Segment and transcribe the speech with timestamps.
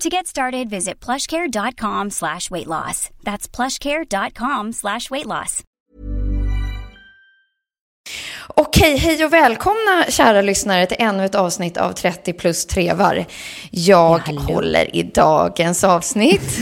[0.00, 3.10] To get started, visit plushcare.com slash weight loss.
[3.22, 5.62] That's plushcare.com slash weight loss.
[8.48, 13.24] Okej, hej och välkomna kära lyssnare till ännu ett avsnitt av 30 plus trevar.
[13.70, 16.58] Jag Ja, håller i dagens avsnitt.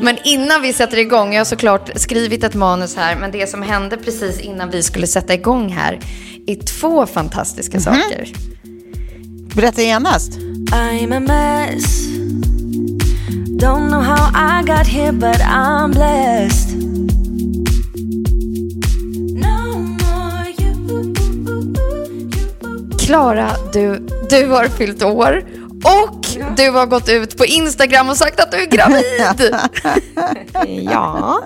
[0.00, 3.62] Men innan vi sätter igång, jag har såklart skrivit ett manus här, men det som
[3.62, 5.98] hände precis innan vi skulle sätta igång här
[6.46, 8.32] är två fantastiska saker.
[9.54, 10.32] Berätta genast.
[10.72, 12.06] I'm a mess.
[13.58, 16.76] Don't know how I got here, but I'm blessed.
[23.06, 25.44] Klara, du, du har fyllt år
[25.84, 29.54] och du har gått ut på Instagram och sagt att du är gravid.
[30.90, 31.42] Ja.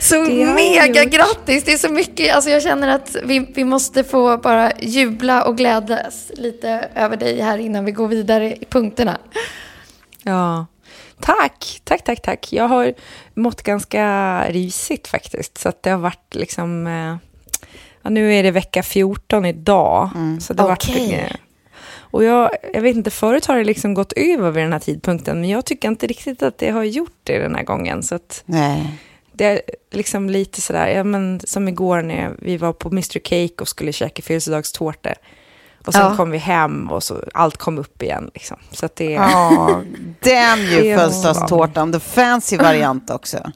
[0.00, 0.14] Så
[0.54, 1.64] mega grattis!
[1.64, 5.56] Det är så mycket, alltså jag känner att vi, vi måste få bara jubla och
[5.56, 9.18] glädjas lite över dig här innan vi går vidare i punkterna.
[10.22, 10.66] Ja,
[11.20, 12.52] tack, tack, tack, tack.
[12.52, 12.94] Jag har
[13.34, 16.86] mått ganska risigt faktiskt, så att det har varit liksom...
[16.86, 17.16] Eh,
[18.02, 20.10] ja, nu är det vecka 14 idag,
[20.40, 21.16] så det har Okej.
[21.22, 21.40] varit...
[22.12, 25.40] Och jag, jag vet inte, förut har det liksom gått över vid den här tidpunkten,
[25.40, 28.02] men jag tycker inte riktigt att det har gjort det den här gången.
[28.02, 28.98] Så att Nej.
[29.32, 29.60] det är
[29.90, 33.92] liksom lite sådär, ja, men som igår när vi var på Mr Cake och skulle
[33.92, 35.14] käka födelsedagstårta.
[35.86, 36.16] Och sen Ja.
[36.16, 38.30] kom vi hem och så allt kom upp igen.
[38.34, 38.56] Liksom.
[38.70, 41.92] Så att det, Ja, ju Det var- födelsedagstårtan.
[41.92, 43.50] The fancy variant också.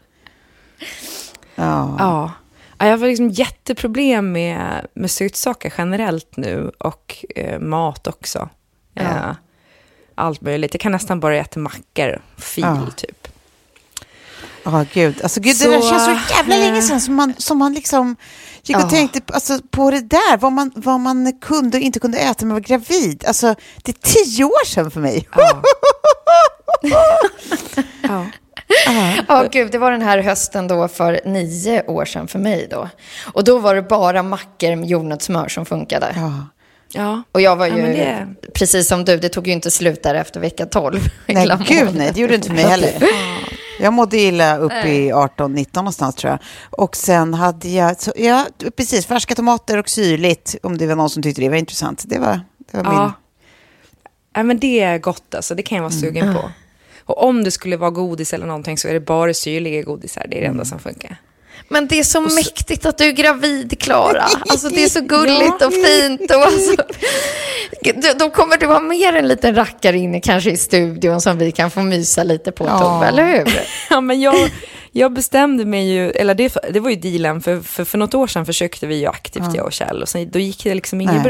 [1.55, 1.97] Ja.
[1.99, 2.33] Ja.
[2.79, 8.49] Ja, Jag har liksom jätteproblem med, med sötsaker generellt nu och eh, mat också.
[8.95, 9.33] Eh,
[10.15, 10.75] allt möjligt.
[10.75, 12.87] Jag kan nästan bara äta mackor, fil Ja.
[12.97, 13.24] typ.
[14.65, 15.21] Ja, gud.
[15.23, 18.17] Alltså, gud, Så, det känns så jävla länge eh, sedan som man, som man liksom
[18.63, 18.89] gick och Ja.
[18.91, 22.35] tänkte på- alltså, på det där, vad man, vad man kunde och inte kunde äta
[22.41, 23.25] när man var gravid.
[23.27, 25.29] Alltså, det är tio år sedan för mig.
[25.37, 25.63] Ja.
[28.03, 28.27] ja.
[29.29, 32.89] Ja, gud, det var den här hösten då för nio år sedan för mig då.
[33.33, 36.07] Och då var det bara mackor med jordnötssmör som funkade.
[36.17, 36.47] Ja.
[36.93, 37.23] ja.
[37.33, 40.03] Och jag var Ja, ju, men det- precis som du, det tog ju inte slut
[40.03, 41.01] där efter vecka 12.
[41.27, 42.93] Nej, gud nej, det gjorde inte för mig heller.
[43.81, 46.39] Jag mådde illa upp i 18-19 någonstans tror jag.
[46.71, 48.47] Och sen hade jag, så, ja
[48.77, 52.05] precis, färska tomater och syrligt, om det var någon som tyckte det var intressant.
[52.07, 52.93] Det var, det var min...
[52.93, 53.13] Ja.
[54.35, 55.55] ja, men det är gott alltså.
[55.55, 56.51] Det kan jag vara sugen på.
[57.07, 60.27] Och om det skulle vara godis eller någonting så är det bara syrliga godisar.
[60.29, 61.17] Det är det enda som funkar.
[61.69, 64.25] Men det är så mäktigt att du är gravid, Klara.
[64.49, 66.31] Alltså det är så gulligt och fint.
[66.31, 66.77] Och alltså,
[68.19, 71.71] då, kommer du ha mer en liten rackare inne kanske i studion som vi kan
[71.71, 72.79] få mysa lite på, Ja.
[72.79, 73.61] Tove, eller hur?
[73.91, 74.51] Ja, men jag,
[74.93, 78.27] jag bestämde mig ju, eller det, det var ju dealen, för, för, för något år
[78.27, 81.15] sedan försökte vi ju aktivt, jag och Kjell, och sen, då gick det liksom inget
[81.15, 81.25] Nej.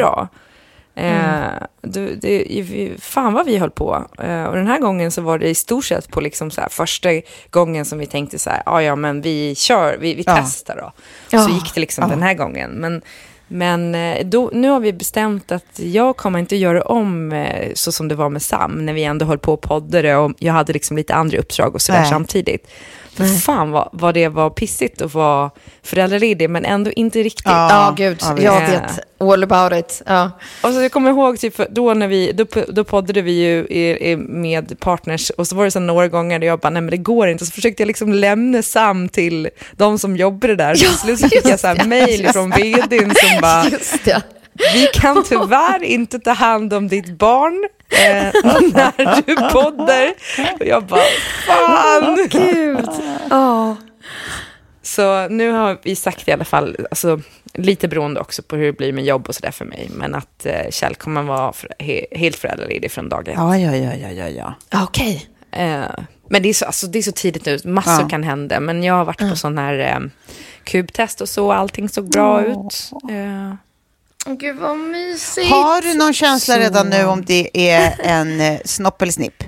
[0.94, 1.04] Bra.
[1.04, 4.04] Eh, då, det, fan vad vi höll på.
[4.18, 6.68] Eh, och den här gången så var det i stort sett på liksom så här,
[6.68, 7.08] första
[7.50, 10.36] gången som vi tänkte så här, "Ah, ja men vi kör, vi, vi Ja.
[10.40, 10.92] testar då.
[11.30, 11.38] Ja.
[11.44, 12.08] Så gick det liksom Ja.
[12.08, 12.70] den här gången.
[12.70, 13.02] Men,
[13.48, 17.92] men eh, då, nu har vi bestämt att jag kommer inte göra om eh, så
[17.92, 20.72] som det var med Sam, när vi ändå höll på och poddade och jag hade
[20.72, 22.68] liksom lite andra uppdrag och sådär samtidigt.
[23.16, 25.50] För fan vad, vad det var pissigt att vara
[25.82, 27.44] föräldraledig, men ändå inte riktigt.
[27.44, 27.68] Ja.
[27.70, 28.18] Ja, gud.
[28.20, 30.02] ja, jag vet all about it.
[30.06, 30.30] Ja.
[30.62, 34.10] Och så jag kommer ihåg, typ, då, när vi, då, då poddade vi ju i,
[34.10, 36.90] i, med partners och så var det så några gånger där jag bara, nej men
[36.90, 37.46] det går inte.
[37.46, 40.74] Så försökte jag liksom lämna Sam till de som jobbade där.
[40.74, 44.22] Så Ja, till slut fick jag så här mejl från vdn som bara, Just det.
[44.74, 48.32] Vi kan tyvärr inte ta hand om ditt barn eh,
[48.74, 50.12] när du poddar.
[50.60, 51.00] Och jag bara,
[51.46, 52.28] fan.
[52.30, 52.88] Gud.
[53.30, 53.76] Ja.
[54.82, 57.20] Så nu har vi sagt i alla fall, alltså,
[57.54, 60.46] lite beroende också på hur det blir med jobb och sådär för mig, men att
[60.46, 63.34] eh, Kjell kommer vara för, he, helt föräldraledig från dag ett.
[63.36, 64.54] Ja, ja, ja, ja, ja, ja.
[64.82, 65.26] Okej.
[65.52, 65.84] Eh,
[66.30, 68.08] men det är, så, alltså, det är så tidigt nu, massor Ja.
[68.08, 70.00] kan hända, men jag har varit på sån här eh,
[70.64, 72.90] kubtest och så, allting såg bra ut.
[73.10, 73.54] Eh,
[74.26, 75.50] Gud vad mysigt.
[75.50, 79.42] Har du någon känsla redan nu om det är en eh, snopp eller snipp?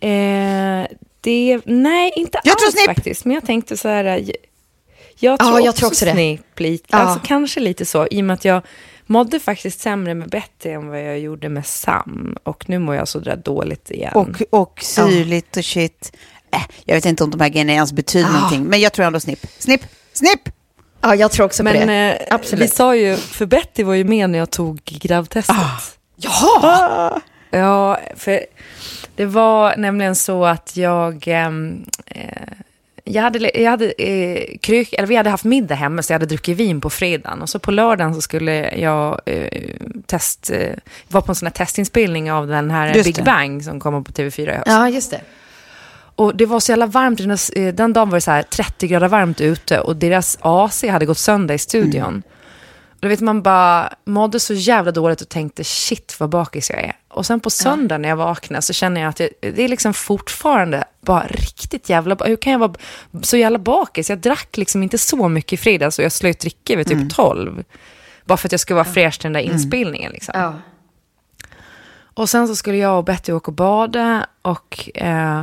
[0.00, 0.86] eh,
[1.20, 4.18] det, nej, inte Jag alls faktiskt, men jag tänkte så här, jag,
[5.18, 6.12] jag Ja, tror, jag också tror också det.
[6.12, 6.98] snipp, lite, Ja.
[6.98, 8.62] alltså kanske lite så, i och med att jag
[9.06, 12.36] mådde faktiskt sämre med Betty än vad jag gjorde med Sam.
[12.42, 14.12] Och nu mår jag så där dåligt igen.
[14.14, 16.16] Och, och syrligt och shit.
[16.52, 18.32] Äh, jag vet inte om de här grejerna ens betyder Ah.
[18.32, 19.46] någonting, men jag tror ändå snipp.
[19.58, 20.48] Snipp, snipp!
[21.04, 22.18] Ja, jag tror också på Men det.
[22.28, 22.64] eh, Absolut.
[22.64, 25.56] vi sa ju, för Betty var ju med när jag tog gravtestet.
[26.16, 27.20] Jaha!
[27.50, 28.40] Ja, för
[29.16, 31.24] det var nämligen så att jag...
[31.26, 32.22] ehm, eh,
[33.06, 36.26] jag hade, jag hade eh, kryk, eller vi hade haft middag hemma så jag hade
[36.26, 37.42] druckit vin på fredagen.
[37.42, 39.60] Och så på lördagen så skulle jag eh,
[40.06, 40.68] test, eh,
[41.08, 43.22] vara på en sån här testinspelning av den här Just Big det.
[43.22, 44.62] Bang som kommer på TV4 i höst.
[44.66, 45.20] Ja, just det.
[46.16, 49.08] Och det var så jävla varmt, den, den dagen var det så här 30 grader
[49.08, 52.22] varmt ute och deras AC hade gått sönder i studion.
[52.88, 56.84] Och då vet man bara mådde så jävla dåligt och tänkte shit vad bakis jag
[56.84, 56.92] är.
[57.08, 59.94] Och sen på söndag när jag vaknade så känner jag att jag, det är liksom
[59.94, 62.74] fortfarande bara riktigt jävla, hur kan jag vara
[63.22, 64.10] så jävla bakis?
[64.10, 67.64] Jag drack liksom inte så mycket i fredags och jag slöt dricka vid typ 12.
[68.24, 70.32] Bara för att jag skulle vara fräsch till den där inspelningen liksom.
[70.36, 70.54] Ja.
[72.14, 75.42] Och sen så skulle jag och Betty åka och bada och eh,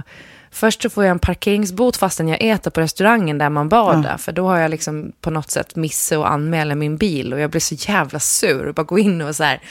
[0.52, 4.18] först så får jag en parkeringsbot fastän jag äter på restaurangen där man badar.
[4.18, 7.50] För då har jag liksom på något sätt missat att anmäla min bil och jag
[7.50, 9.62] blir så jävla sur och bara gå in och så här,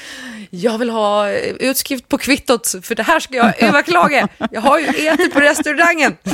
[0.50, 4.29] jag vill ha eh, utskrift på kvittot för det här ska jag överklaga.
[4.50, 6.17] Jag har ju ätit på restaurangen.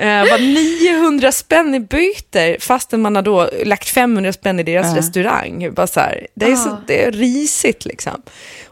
[0.00, 4.96] Eh, var 900 spänn i byter fastän man har då lagt 500 spänn i deras
[4.96, 5.74] restaurang.
[5.74, 8.22] Bara så här, det, är så, det är risigt liksom.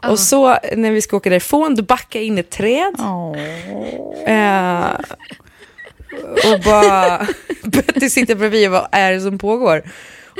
[0.07, 2.93] Och så när vi ska åka därifrån, då backar jag in i ett träd.
[4.25, 4.89] Eh,
[6.53, 7.27] och bara,
[7.63, 9.83] Betty sitter bredvid och vad är det som pågår?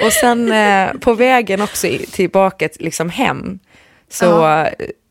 [0.06, 3.60] Och sen eh, på vägen också tillbaka liksom hem
[4.10, 4.66] så,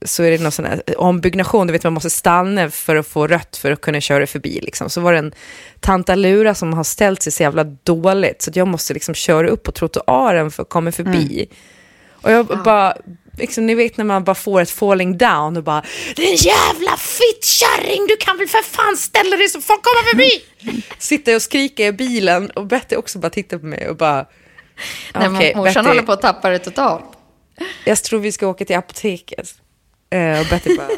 [0.05, 3.27] så är det någon sån här ombyggnation, du vet man måste stanna för att få
[3.27, 4.61] rött för att kunna köra förbi.
[4.63, 4.91] Liksom.
[4.91, 5.33] Så var det en
[5.81, 9.63] tantalura som har ställt sig så jävla dåligt så att jag måste liksom köra upp
[9.63, 11.49] på trottoaren för att komma förbi.
[12.23, 12.95] Och jag bara,
[13.39, 15.83] liksom, ni vet när man bara får ett falling down och bara
[16.17, 20.31] Din jävla fittkärring, du kan väl för fan ställa dig så folk kommer förbi!
[20.99, 24.27] Sitter och skriker i bilen och Betty också bara tittar på mig och bara
[25.15, 27.05] "Okej, morsan Betty, håller på att tappa det totalt.
[27.85, 29.55] jag tror vi ska åka till apoteket.
[30.11, 30.89] Eh, och Betty bara,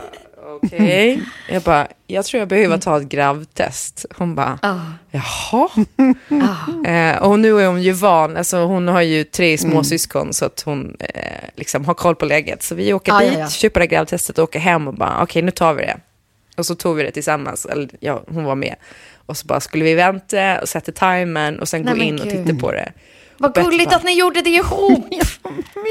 [0.57, 1.23] okej.
[1.49, 4.07] Jag bara, jag tror jag behöver ta ett gravtest.
[4.17, 4.59] Hon bara,
[5.11, 5.69] jaha.
[6.87, 10.61] Eh, och nu är hon ju van, alltså hon har ju tre småsyskon så att
[10.61, 12.63] hon eh, liksom har koll på läget.
[12.63, 13.49] Så vi åker Ja, dit, ja, ja.
[13.49, 15.97] köper det gravtestet och åker hem och bara, okej nu tar vi det.
[16.57, 18.75] Och så tog vi det tillsammans, eller ja, hon var med.
[19.27, 22.29] Och så bara skulle vi vänta och sätta timern och sen Nej, gå in och
[22.31, 22.93] titta på det.
[23.39, 25.07] Vad gulligt bara- att ni gjorde det ihop.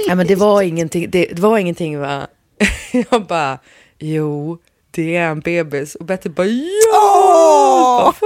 [0.08, 2.28] Ja, men det var ingenting, det, det var ingenting va?
[3.12, 3.60] Jag bara,
[3.98, 4.58] jo,
[4.92, 5.96] det är en bebis.
[5.96, 8.14] Och Betty bara, ja!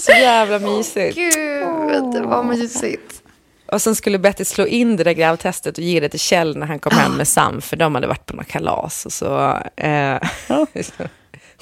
[0.00, 1.16] Så jävla mysigt.
[1.16, 3.22] Gud, vad mysigt.
[3.66, 6.66] Och sen skulle Betty slå in det där gravtestet och ge det till Kjell när
[6.66, 9.06] han kom hem med Sam, för de hade varit på något kalas.
[9.06, 10.18] Och så, eh,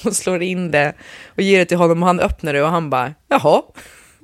[0.03, 0.95] hon slår in det
[1.37, 3.63] och ger det till honom och han öppnar det och han bara, jaha.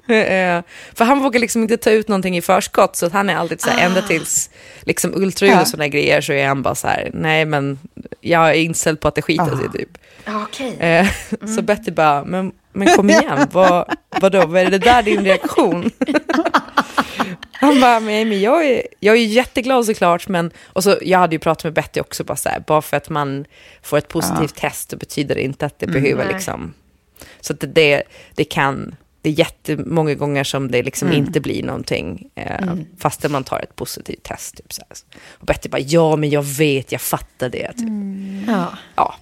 [0.15, 0.63] Eh,
[0.95, 3.61] för han vågar liksom inte ta ut någonting i förskott, så att han är alltid
[3.61, 4.51] så här, ända tills
[4.83, 7.79] liksom ultraljud och sådana grejer så är han bara så här, nej men
[8.21, 9.99] jag är inställd på att det skiter sig typ.
[10.27, 10.77] Okej.
[10.79, 11.07] Eh,
[11.57, 15.91] Så Betty bara, men, men kom igen, vad, vadå, vad är det där din reaktion?
[17.53, 20.51] Han bara, men, men jag, är, jag är jätteglad såklart, men...
[20.65, 23.09] Och så, jag hade ju pratat med Betty också, bara, så här, bara för att
[23.09, 23.45] man
[23.83, 26.35] får ett positivt test så betyder det inte att det behöver Nej.
[26.35, 26.75] liksom...
[27.41, 28.03] Så att det,
[28.35, 28.97] det kan...
[29.25, 33.77] Det är jättemånga gånger som det liksom inte blir någonting, eh, fastän man tar ett
[33.77, 34.57] positivt test.
[34.57, 34.97] Typ, så här.
[35.41, 37.73] Och Betty bara, ja men jag vet, jag fattar det.
[37.73, 37.89] Typ.
[38.49, 38.67] Ja.
[38.97, 39.15] Ja.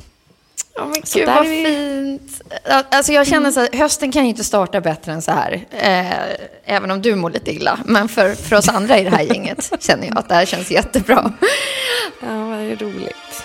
[0.75, 2.42] Ja, men Så gud där vad vi- fint.
[2.90, 5.52] Alltså jag känner så här, hösten kan ju inte starta bättre än så här.
[5.71, 6.37] Eh,
[6.76, 7.78] även om du mår lite illa.
[7.87, 10.71] Men för, för oss andra i det här gänget känner jag att det här känns
[10.71, 11.32] jättebra.
[12.23, 13.44] Ja, vad är roligt.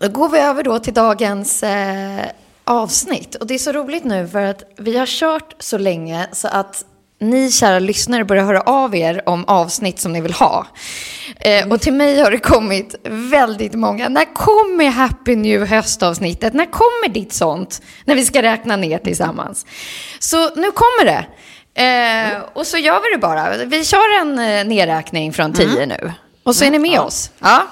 [0.00, 2.24] Då går vi över då till dagens eh,
[2.64, 3.34] avsnitt.
[3.34, 6.84] Och det är så roligt nu för att vi har kört så länge så att
[7.22, 10.66] ni kära lyssnare börjar höra av er om avsnitt som ni vill ha.
[11.40, 14.08] Eh, och till mig har det kommit väldigt många.
[14.08, 16.54] När kommer Happy New höstavsnittet?
[16.54, 17.82] När kommer ditt sånt?
[18.04, 19.66] När vi ska räkna ner tillsammans.
[20.18, 21.26] Så nu kommer det.
[21.82, 23.64] Eh, och så gör vi det bara.
[23.64, 26.12] Vi kör en eh, nedräkning från tio nu.
[26.42, 27.30] Och så är ni med oss.
[27.38, 27.66] Ja.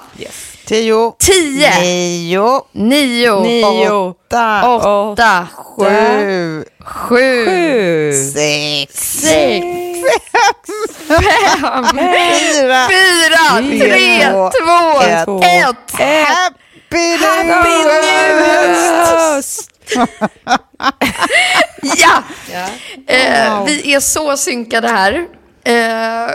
[0.65, 1.15] Tio.
[1.19, 1.69] Tio.
[1.81, 2.65] Nio.
[2.71, 3.41] Nio.
[3.41, 4.09] Nio.
[4.09, 4.77] Åtta.
[4.77, 5.47] Åtta.
[5.53, 6.65] Sju.
[6.79, 7.45] Sju.
[7.45, 8.13] Sju.
[8.33, 9.19] Sex.
[9.21, 9.65] Sex.
[11.07, 11.85] Fem.
[11.91, 12.87] Fyra.
[12.89, 13.45] Fyra.
[13.79, 14.31] Tre.
[14.31, 15.01] Två.
[15.01, 15.91] ett.
[16.91, 18.41] Happy New
[19.05, 19.69] höst!
[21.81, 22.23] Ja.
[23.07, 25.13] Eh, vi är så synkade här.
[25.63, 26.31] Eh,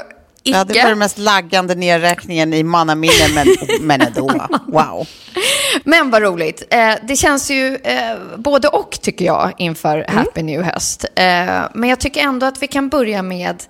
[0.51, 0.83] Ja, det icke.
[0.83, 3.47] var den mest laggande nedräkningen i mannaminne, men,
[3.81, 4.49] men ändå.
[4.67, 5.09] Wow.
[5.85, 6.63] Men vad roligt.
[6.71, 10.17] Eh, det känns ju eh, både och tycker jag inför Mm.
[10.17, 11.05] Happy New Höst.
[11.15, 13.63] Eh, men jag tycker ändå att vi kan börja med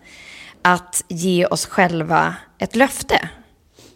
[0.63, 3.29] att ge oss själva ett löfte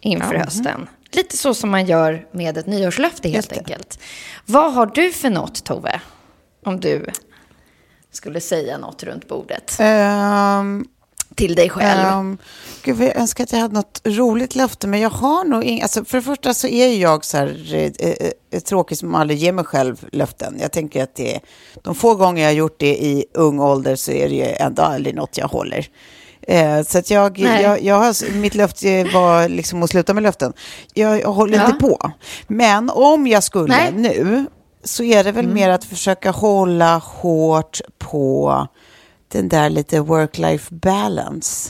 [0.01, 0.89] inför hösten.
[1.11, 3.99] Lite så som man gör med ett nyårslöfte helt enkelt.
[4.45, 6.01] Vad har du för något Tove?
[6.65, 7.05] Om du
[8.11, 10.87] skulle säga något runt bordet Um,
[11.35, 12.17] till dig själv.
[12.19, 12.37] Um,
[12.83, 15.83] gud, jag önskar att jag hade något roligt löfte, men jag har nog inget.
[15.83, 19.39] Alltså, för det första så är jag så här eh, eh, eh, tråkig som aldrig
[19.39, 20.57] ger mig själv löften.
[20.61, 21.39] Jag tänker att det
[21.83, 24.81] de få gånger jag har gjort det i ung ålder så är det ju ändå
[24.81, 25.87] aldrig något jag håller.
[26.47, 30.53] Eh, så att jag, jag, jag har, mitt löfte var liksom att sluta med löften.
[30.93, 31.65] Jag, jag håller Ja.
[31.65, 32.11] inte på.
[32.47, 33.91] Men om jag skulle Nej.
[33.91, 34.45] nu
[34.83, 38.67] så är det väl mer att försöka hålla hårt på
[39.31, 41.69] den där lite work-life balance.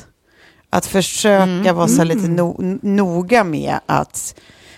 [0.69, 4.35] Att försöka vara så lite no, noga med att...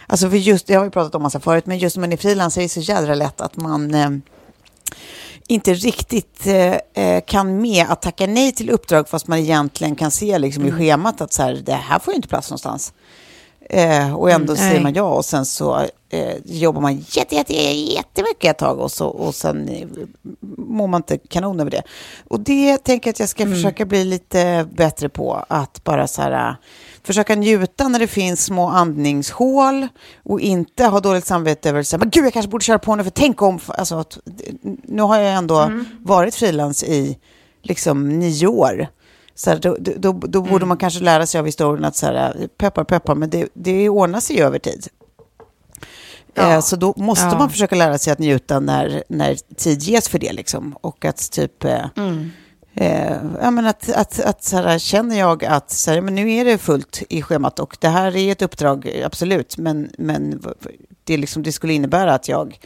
[0.08, 2.18] Alltså för just, det har vi pratat om massa förut, men just när man är
[2.18, 4.10] frilans är det så jädra lätt att man eh,
[5.48, 10.12] inte riktigt eh, eh, kan med att tacka nej till uppdrag fast man egentligen kan
[10.12, 12.94] se liksom, i schemat att så här, det här får ju inte plats någonstans.
[13.70, 14.84] Eh, och ändå säger nej.
[14.84, 19.08] man ja och sen så eh, jobbar man jätte, jätte, jättemycket ett tag och, så,
[19.08, 19.88] och sen eh,
[20.58, 21.82] mår man inte kanon över det.
[22.28, 25.46] Och det tänker jag att jag ska försöka bli lite bättre på.
[25.48, 26.56] Att bara så här, eh,
[27.04, 29.88] försöka njuta när det finns små andningshål
[30.24, 32.96] och inte ha dåligt samvete över så här, men gud jag kanske borde köra på
[32.96, 34.18] nu för tänk om, alltså, att,
[34.84, 37.18] nu har jag ändå varit frilans i
[37.62, 38.88] liksom nio år.
[39.36, 42.48] Så här, då, då, då borde man kanske lära sig av historien att så här,
[42.58, 44.88] peppar peppar, men det, det ordnar sig ju över tid.
[46.36, 47.38] Eh, så då måste Ja.
[47.38, 50.34] man försöka lära sig att njuta när, när tid ges för det.
[50.34, 50.76] Liksom.
[50.82, 51.64] Och att typ...
[51.64, 51.86] Eh,
[52.76, 56.32] eh, ja, men att, att, att så här, känner jag att så här, men nu
[56.34, 60.42] är det fullt i schemat och det här är ett uppdrag, absolut, men, men
[61.04, 62.60] det, liksom, det skulle innebära att jag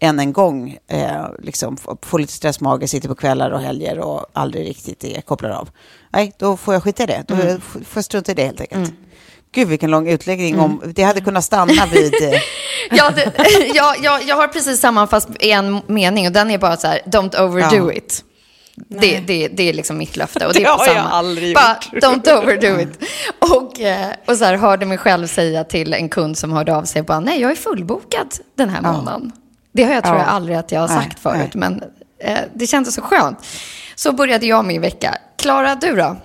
[0.00, 4.68] än en gång eh, liksom, får lite stressmage, sitter på kvällar och helger och aldrig
[4.68, 5.68] riktigt är kopplad av.
[6.12, 7.24] Nej, då får jag skita i det.
[7.28, 8.92] Då f- får jag strunta i det helt enkelt.
[9.54, 10.82] Gud, vilken lång utläggning om...
[10.94, 12.14] Det hade kunnat stanna vid...
[12.22, 12.40] Eh,
[12.90, 13.32] Ja, det,
[13.74, 16.86] jag, jag, jag har precis samma fast i en mening och den är bara så
[16.86, 17.92] här, don't overdo Ja.
[17.92, 18.24] it.
[18.88, 20.46] Det, det, det är liksom mitt löfte.
[20.46, 21.08] Och det, Det är på har jag samma.
[21.10, 22.02] aldrig bara, gjort.
[22.04, 22.98] Don't overdo it.
[23.38, 26.84] Och, eh, och så här, hörde mig själv säga till en kund som hörde av
[26.84, 29.32] sig, bara, nej jag är fullbokad den här månaden.
[29.72, 30.22] Det har jag tror Ja.
[30.22, 31.70] jag aldrig att jag har Nej, sagt förut, nej.
[31.70, 31.82] men
[32.18, 33.46] eh, det kändes så skönt.
[33.94, 35.14] Så började jag min vecka.
[35.38, 36.16] Klara, du då?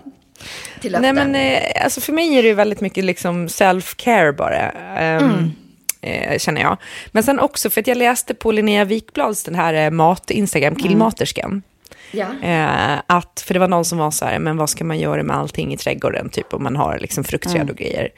[0.81, 4.69] Till Nej, men eh, alltså för mig är det väldigt mycket liksom self-care bara.
[4.71, 5.51] ehm,
[6.01, 6.77] eh, känner jag.
[7.11, 11.61] Men sen också för att jag läste på Linnea Wikblads den här eh, mat-Instagram, killmaterskan.
[12.11, 12.25] ja.
[12.43, 15.23] Eh, att, för det var någon som var så här, men vad ska man göra
[15.23, 18.09] med allting i trädgården, typ om man har liksom fruktträd och grejer.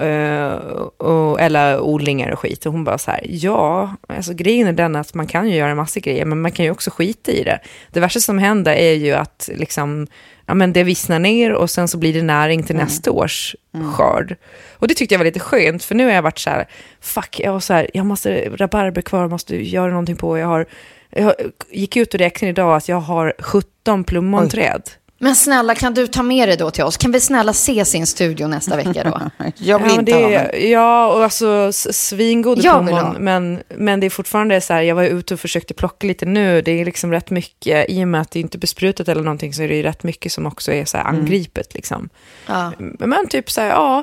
[0.00, 0.52] Eh,
[0.96, 2.66] och, eller odlingar och skit.
[2.66, 5.70] Och hon bara så här, ja, alltså grejen är den att man kan ju göra
[5.70, 7.58] en massa grejer, men man kan ju också skita i det.
[7.92, 10.06] Det värsta som händer är ju att liksom,
[10.46, 13.56] ja, men det vissnar ner och sen så blir det näring till nästa års
[13.94, 14.36] skörd.
[14.72, 16.68] Och det tyckte jag var lite skönt, för nu har jag varit så här,
[17.00, 20.66] fuck, jag har så här, jag måste rabarber kvar, måste göra någonting på, jag har
[21.10, 21.34] jag
[21.70, 24.82] gick ut och räknade idag att jag har 17 plommonträd.
[25.20, 26.96] Men snälla, kan du ta med dig då till oss?
[26.96, 29.20] Kan vi snälla se sin studio nästa vecka då?
[29.58, 30.70] jag vill ja, inte det, ha mig.
[30.70, 33.04] Ja, och alltså s- svingoda Jag vill plommon.
[33.12, 33.18] ha.
[33.18, 36.62] Men, men det är fortfarande så här, jag var ute och försökte plocka lite nu.
[36.62, 39.54] Det är liksom rätt mycket, i och med att det inte är besprutat eller någonting
[39.54, 42.08] så är det ju rätt mycket som också är så här angripet liksom.
[42.46, 42.72] Ja.
[42.98, 44.02] Men typ så här, ja,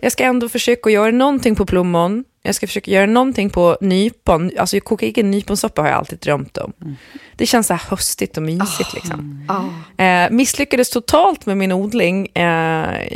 [0.00, 2.24] jag ska ändå försöka göra någonting på plommon.
[2.42, 4.50] Jag ska försöka göra någonting på nypon.
[4.58, 6.72] Alltså koka egen nyponsoppa har jag alltid drömt om.
[6.82, 6.94] Mm.
[7.36, 8.94] Det känns så här höstigt och mysigt Ah.
[8.94, 9.46] liksom.
[9.48, 10.04] Ja.
[10.04, 12.26] Eh, misslyckades totalt med min odling.
[12.34, 12.42] Eh,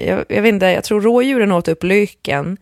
[0.06, 2.56] jag, jag vet inte, jag tror rådjuren åt upp lyken.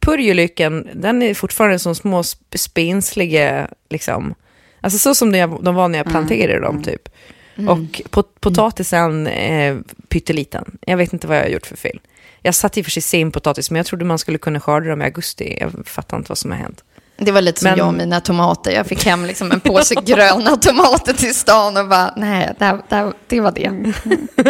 [0.00, 4.34] Purjolycken, den är fortfarande som små sp- spensliga, liksom.
[4.80, 7.08] Alltså så som de, var när jag planterade dem typ.
[7.68, 9.76] Och pot, potatisen eh,
[10.08, 10.78] pytteliten.
[10.86, 12.00] Jag vet inte vad jag har gjort för fel.
[12.46, 14.88] Jag satt i och för sig sen potatis, men jag trodde man skulle kunna skörda
[14.90, 15.56] dem i augusti.
[15.60, 16.84] Jag fattar inte vad som har hänt.
[17.16, 18.70] Det var lite som Men- jag och mina tomater.
[18.70, 22.80] Jag fick hem liksom en påse gröna tomater till stan och bara, nej, det, här,
[22.88, 23.92] det, här, det var det.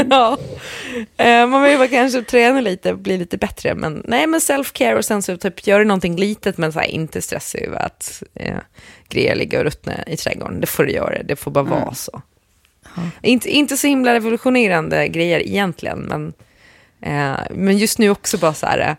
[0.10, 0.38] ja.
[1.16, 3.74] Eh, man vill bara kanske träna lite, bli lite bättre.
[3.74, 7.22] Men nej, men self-care och sen så typ göra någonting litet, men så här, inte
[7.22, 8.56] stressa över att eh,
[9.08, 10.60] grejer ligger och ruttnar i trädgården.
[10.60, 12.22] Det får du göra, det får bara vara så.
[13.22, 16.32] Inte, inte så himla revolutionerande grejer egentligen, men,
[17.04, 18.94] eh, men just nu också bara så här, eh,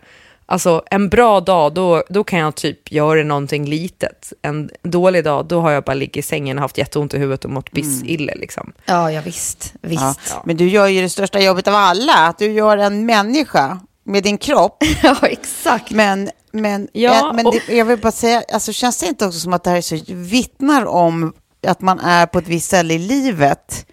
[0.46, 4.32] alltså en bra dag, då, då kan jag typ göra någonting litet.
[4.42, 7.44] En dålig dag, då har jag bara ligger i sängen och haft jätteont i huvudet
[7.44, 8.72] och mått pissille liksom.
[8.84, 9.74] Ja, ja visst.
[9.82, 10.02] visst.
[10.30, 10.42] Ja.
[10.44, 14.22] Men du gör ju det största jobbet av alla, att du gör en människa med
[14.22, 14.76] din kropp.
[15.02, 15.90] Ja, exakt.
[15.90, 19.26] Men, men, Ja, ja, men och- det, jag vill bara säga, alltså, känns det inte
[19.26, 21.32] också som att det här är så, vittnar om
[21.66, 23.86] att man är på ett visst ställe i livet?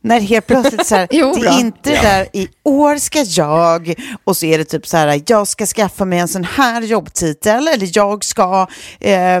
[0.00, 3.94] När helt plötsligt så här, Jo, det är inte det där i år ska jag
[4.24, 7.68] och så är det typ så här, jag ska skaffa mig en sån här jobbtitel
[7.68, 8.66] eller jag ska
[9.00, 9.40] eh,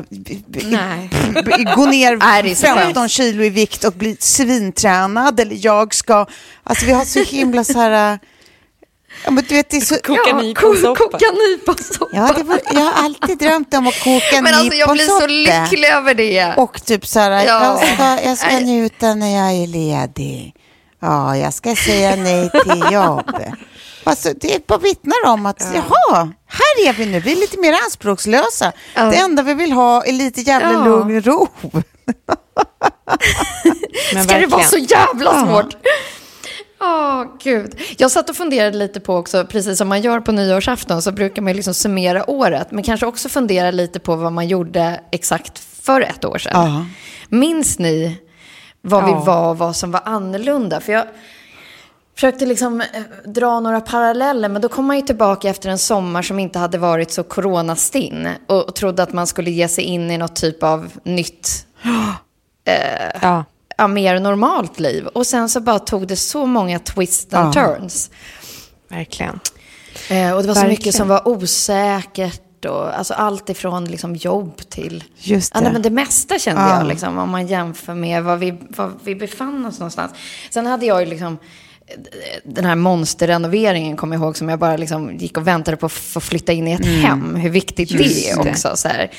[1.76, 3.10] gå ner Nej, det är så 15 skönt.
[3.10, 6.26] kilo i vikt och bli svintränad eller jag ska,
[6.62, 8.18] alltså vi har så himla så här,
[9.24, 10.94] ja, men du vet det är så, Koka ja, nyponsoppa.
[11.04, 12.10] Koka nyponsoppa.
[12.16, 15.26] Ja, det var, jag har alltid drömt om att koka Men alltså jag blir så
[15.26, 15.62] nyponsoppa.
[15.62, 16.54] lycklig över det.
[16.56, 17.80] Och typ så här, Ja.
[17.80, 20.54] jag ska, jag ska njuta när jag är ledig.
[21.00, 23.30] Ja, jag ska säga nej till jobb.
[24.04, 27.72] Alltså, det bara vittnar om att, jaha, här är vi nu, vi är lite mer
[27.84, 28.72] anspråkslösa.
[28.94, 29.04] Ja.
[29.04, 30.84] Det enda vi vill ha är lite jävla Ja.
[30.84, 31.48] lugn och ro.
[34.14, 35.00] Men Ska det vara så verkligen.
[35.06, 35.76] jävla svårt?
[36.80, 37.80] Åh, gud.
[37.98, 41.42] Jag satt och funderade lite på också, precis som man gör på nyårsafton, så brukar
[41.42, 46.00] man liksom summera året, men kanske också fundera lite på vad man gjorde exakt för
[46.00, 46.52] ett år sedan.
[46.70, 46.86] Ja.
[47.28, 48.18] Minns ni
[48.82, 49.06] vad Ja.
[49.06, 50.80] vi var och vad som var annorlunda?
[50.80, 51.04] För jag
[52.14, 52.86] försökte liksom eh,
[53.24, 56.78] dra några paralleller, men då kom man ju tillbaka efter en sommar som inte hade
[56.78, 60.92] varit så coronastinn och, trodde att man skulle ge sig in i något typ av
[61.02, 61.66] nytt
[63.22, 63.44] Ja.
[63.78, 65.06] Ja, mer normalt liv.
[65.06, 67.62] Och sen så bara tog det så många twists and Ja.
[67.66, 68.10] turns.
[68.88, 69.40] Verkligen.
[70.10, 70.68] Eh, och det var så Verkligen.
[70.68, 72.64] mycket som var osäkert.
[72.64, 75.04] Och, alltså allt ifrån liksom jobb till...
[75.16, 75.64] Just Ja, det.
[75.64, 76.78] nej, men det mesta kände Ja.
[76.78, 80.12] jag, liksom, om man jämför med var vi, var vi befann oss någonstans.
[80.50, 81.38] Sen hade jag ju liksom...
[82.44, 85.92] Den här monsterrenoveringen kommer jag ihåg som jag bara liksom gick och väntade på att
[85.92, 87.34] få flytta in i ett hem.
[87.36, 88.04] Hur viktigt det Mm.
[88.06, 88.50] Just är det.
[88.50, 88.72] också.
[88.76, 89.10] Så här,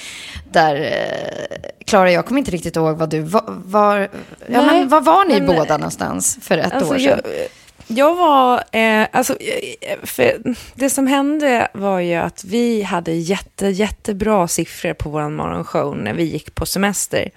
[0.52, 3.44] där, eh, Klara, jag kommer inte riktigt ihåg vad du var.
[3.48, 3.98] var
[4.48, 7.22] ja, men, var var ni men- båda någonstans för ett Alltså, år sedan?
[7.26, 7.48] jag,
[7.98, 9.36] jag var, eh, alltså,
[10.18, 10.36] eh,
[10.76, 16.14] det som hände var ju att vi hade jätte, jättebra siffror på vår morgonshow när
[16.14, 17.30] vi gick på semester.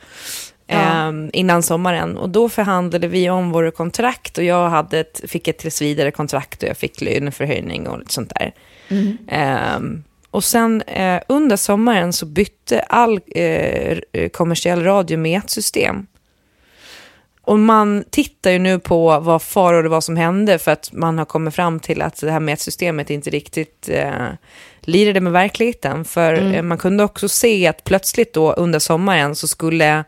[0.72, 1.08] Ja.
[1.08, 2.16] eh, innan sommaren.
[2.16, 6.10] Och då förhandlade vi om våra kontrakt och jag hade ett, fick ett tills vidare
[6.10, 8.52] kontrakt och jag fick löneförhöjning och lite sånt där.
[9.28, 13.98] Ehm, och sen eh, under sommaren så bytte all eh,
[14.32, 16.06] kommersiell radio mätsystem.
[17.44, 20.92] Och man tittar ju nu på vad far och det var som hände för att
[20.92, 24.28] man har kommit fram till att det här mätsystemet inte riktigt eh,
[24.80, 26.04] lirade med verkligheten.
[26.04, 30.04] För eh, man kunde också se att plötsligt då under sommaren så skulle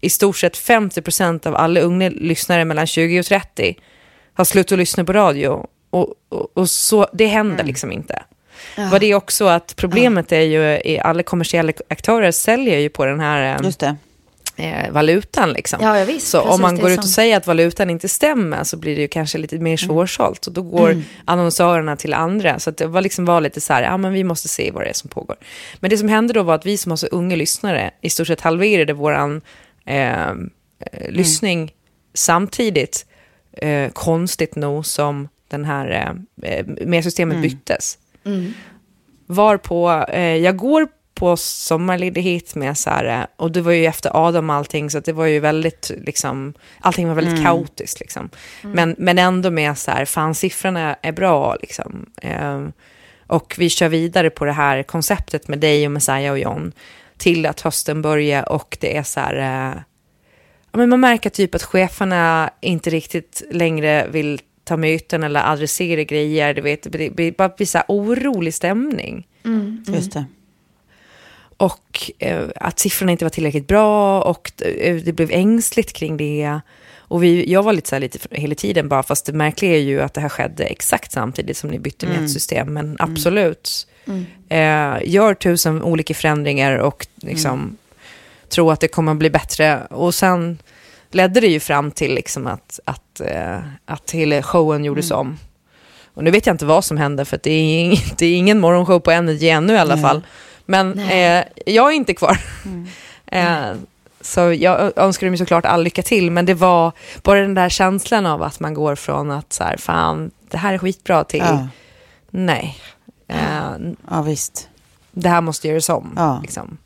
[0.00, 3.76] i stort sett 50% av alla unga lyssnare mellan 20 och 30
[4.36, 5.66] ha slutat lyssna på radio.
[5.90, 8.22] Och, och, och så, det händer liksom inte.
[8.90, 13.04] Vad det är också att problemet är ju, är alla kommersiella aktörer säljer ju på
[13.04, 13.94] den här eh,
[14.56, 15.52] eh, valutan.
[15.52, 15.78] Liksom.
[15.82, 18.08] Ja, ja, visst, så precis, om man går ut och som- säger att valutan inte
[18.08, 20.46] stämmer så blir det ju kanske lite mer svårsålt.
[20.46, 22.58] Och då går annonsörerna till andra.
[22.58, 24.88] Så det var, liksom var lite så här, ja men vi måste se vad det
[24.88, 25.36] är som pågår.
[25.80, 28.26] Men det som hände då var att vi som har så unga lyssnare i stort
[28.26, 29.40] sett halverade våran
[29.84, 30.34] eh, eh,
[31.08, 31.72] lyssning
[32.14, 33.06] samtidigt.
[33.52, 35.90] Eh, konstigt nog som den här
[36.42, 37.98] eh, eh, med systemet byttes.
[39.26, 44.26] Varpå eh, jag går på sommarledighet med så här, eh, och det var ju efter
[44.26, 48.30] Adam allting, så det var ju väldigt, liksom, allting var väldigt kaotiskt liksom.
[48.62, 52.06] Men, men ändå med så här, fan siffrorna är bra liksom.
[52.22, 52.68] Eh,
[53.26, 56.72] och vi kör vidare på det här konceptet med dig och Messiah och John
[57.20, 59.82] till att hösten börjar och det är så här, eh,
[60.72, 66.02] ja, men man märker typ att cheferna inte riktigt längre vill ta möten eller adressera
[66.02, 69.26] grejer, du vet, det blir bara blir så här orolig stämning.
[69.88, 70.24] Just det.
[71.56, 76.60] och eh, att siffrorna inte var tillräckligt bra och eh, det blev ängsligt kring det.
[76.98, 79.80] Och vi, jag var lite så här lite hela tiden bara, fast det märkliga är
[79.80, 82.20] ju att det här skedde exakt samtidigt som ni bytte Mm.
[82.22, 82.72] nätsystem.
[82.74, 83.86] Men absolut,
[84.48, 87.76] eh, gör tusen olika förändringar och liksom Mm.
[88.48, 89.86] tro att det kommer att bli bättre.
[89.90, 90.58] Och sen
[91.10, 95.20] ledde det ju fram till liksom att, att, eh, att hela showen gjordes Mm.
[95.20, 95.38] om.
[96.14, 98.60] Och nu vet jag inte vad som hände, för det, är ing, det är ingen
[98.60, 100.04] morgonshow på Energy ännu i alla Nej.
[100.04, 100.22] fall.
[100.66, 102.38] Men eh, jag är inte kvar.
[103.26, 103.72] eh,
[104.20, 106.92] så jag önskar dem såklart all lycka till, men det var
[107.22, 110.74] bara den där känslan av att man går från att så här, fan, det här
[110.74, 111.68] är skitbra till, Ja,
[112.30, 112.78] nej,
[113.30, 114.68] eh, ja visst.
[115.12, 116.12] det här måste göras om.
[116.16, 116.38] Ja.
[116.42, 116.78] Liksom.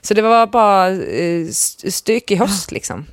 [0.00, 3.06] Så det var bara eh, st- styck i höst liksom.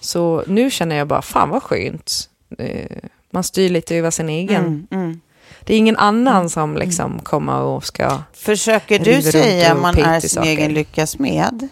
[0.00, 2.28] Så nu känner jag bara, fan vad skönt.
[2.58, 2.96] Eh,
[3.30, 4.64] man styr lite över sin egen.
[4.64, 5.20] Mm, mm.
[5.64, 8.18] Det är ingen annan som liksom kommer och ska...
[8.32, 10.50] Försöker du säga och man är sin saker.
[10.50, 11.68] egen lyckas med?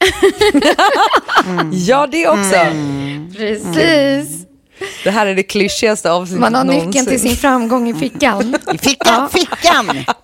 [1.72, 2.54] Ja, det också.
[2.56, 3.32] Mm.
[3.36, 4.46] Precis.
[5.04, 6.88] Det här är det klyschigaste avsnittet Man har någonsin.
[6.90, 8.56] nyckeln till sin framgång i fickan.
[8.74, 10.04] I fickan, fickan!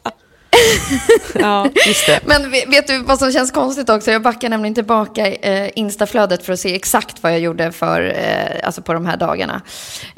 [1.34, 2.20] Ja, just det.
[2.26, 4.10] Men vet du vad som känns konstigt också?
[4.10, 8.66] Jag backar nämligen tillbaka eh, Instaflödet för att se exakt vad jag gjorde för, eh,
[8.66, 9.62] alltså på de här dagarna.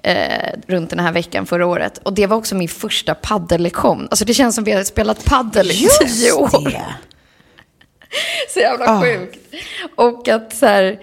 [0.03, 2.01] Eh, runt den här veckan förra året.
[2.03, 4.09] Och det var också min första paddellektion.
[4.11, 6.65] Alltså det känns som vi har spelat paddel i tio år.
[6.71, 6.83] det.
[8.55, 9.03] Så jävla Ah.
[9.03, 9.39] sjukt.
[9.97, 11.01] Och att så här,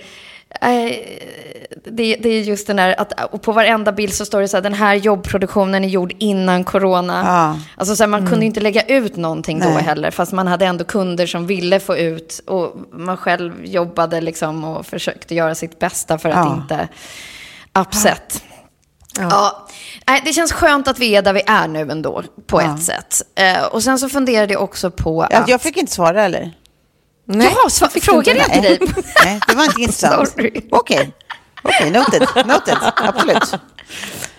[1.86, 4.58] det, det är just den här, att och på varenda bild så står det så
[4.58, 7.24] här, den här jobbproduktionen är gjord innan corona.
[7.26, 7.60] Ja.
[7.78, 9.84] Alltså så här, man kunde inte lägga ut någonting då Nej.
[9.84, 14.64] heller, fast man hade ändå kunder som ville få ut och man själv jobbade liksom
[14.64, 16.56] och försökte göra sitt bästa för att Ja.
[16.56, 16.88] inte
[17.80, 18.44] upset.
[19.20, 19.68] Ja.
[20.08, 22.76] Nej, det känns skönt att vi är där vi är nu ändå, på Ja.
[22.76, 23.22] ett sätt.
[23.36, 25.48] Eh, och sen så funderade jag också på Ja, att...
[25.48, 26.52] jag fick inte svara eller?
[27.30, 27.56] Nej.
[27.64, 28.80] ja, sva- frågade jag inte dig?
[29.26, 30.36] Nej, det var inte intressant.
[30.72, 31.12] Okej,
[31.62, 33.54] okej, noted, noted, absolut.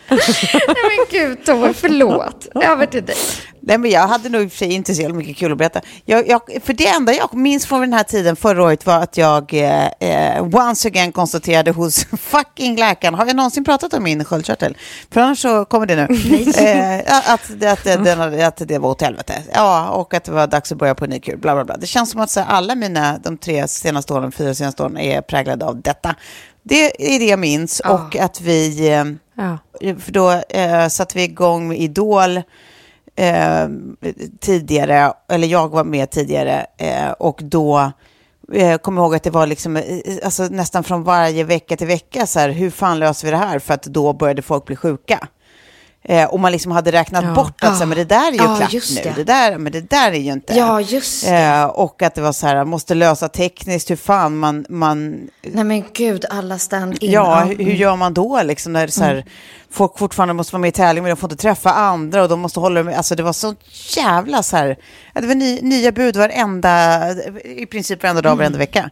[0.53, 2.49] Nej men gud, Tove, förlåt.
[2.55, 3.17] Över till dig.
[3.61, 5.81] Nej, men jag hade nog i och för sig inte så mycket kul att berätta.
[6.05, 9.17] Jag, jag, för det enda jag minns från den här tiden förra året var att
[9.17, 14.25] jag eh, eh, once again konstaterade hos fucking läkaren, har jag någonsin pratat om min
[14.25, 14.77] sköldkörtel?
[15.11, 16.03] För annars så kommer det nu.
[17.07, 19.35] eh, att, att, att, den, hade- att det var åt helvete.
[19.55, 21.37] Ja, och att det var dags att börja på en ny kur.
[21.37, 21.77] Bla, bla, bla.
[21.77, 25.21] Det känns som att så, alla mina, de tre senaste åren, fyra senaste åren är
[25.21, 26.15] präglade av detta.
[26.63, 27.81] Det är det jag minns.
[27.81, 28.89] Och att vi...
[28.93, 29.05] Eh,
[29.41, 29.59] Ja.
[29.99, 32.37] för då eh, satte vi igång med Idol
[33.17, 33.69] eh,
[34.41, 37.93] tidigare, eller jag var med tidigare, eh, och då
[38.53, 39.85] eh, kommer jag ihåg att det var liksom, eh,
[40.25, 43.59] alltså, nästan från varje vecka till vecka, så här, hur fan löser vi det här?
[43.59, 45.29] För att då började folk bli sjuka.
[46.05, 47.35] Eh, och man liksom hade räknat Ja.
[47.35, 49.13] bort att så här, men det där är ju Ja, klart nu, det.
[49.17, 49.25] det.
[49.25, 50.55] där, men det där är ju inte.
[50.55, 51.27] Ja, just.
[51.29, 55.65] Eh, och att det var så här, måste lösa tekniskt, hur fan man, man Nej
[55.65, 57.11] men gud, alla stand-in.
[57.11, 59.25] Ja, hur, hur gör man då liksom när så här,
[59.71, 62.41] folk fortfarande måste vara med i tävling men de får inte träffa andra och de
[62.41, 63.55] måste hålla med, alltså det var så
[63.97, 64.77] jävla så här,
[65.15, 67.01] ja, det var ny, nya bud varenda,
[67.45, 68.91] i princip varenda dag, varenda vecka.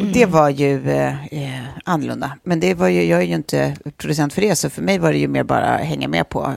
[0.00, 3.76] Ehm, Det var ju eh, eh, annorlunda, men det var ju, jag är ju inte
[3.96, 6.54] producent för det, så för mig var det ju mer bara hänga med på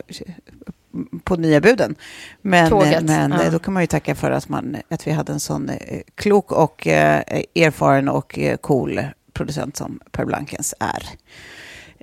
[1.24, 1.96] på nya buden.
[2.42, 3.44] Men, Tåget, men ja.
[3.44, 6.02] eh, då kan man ju tacka för att, man, att vi hade en sån eh,
[6.16, 7.24] klok och eh,
[7.56, 9.02] erfaren och eh, cool
[9.34, 11.04] producent som Per Blankens är.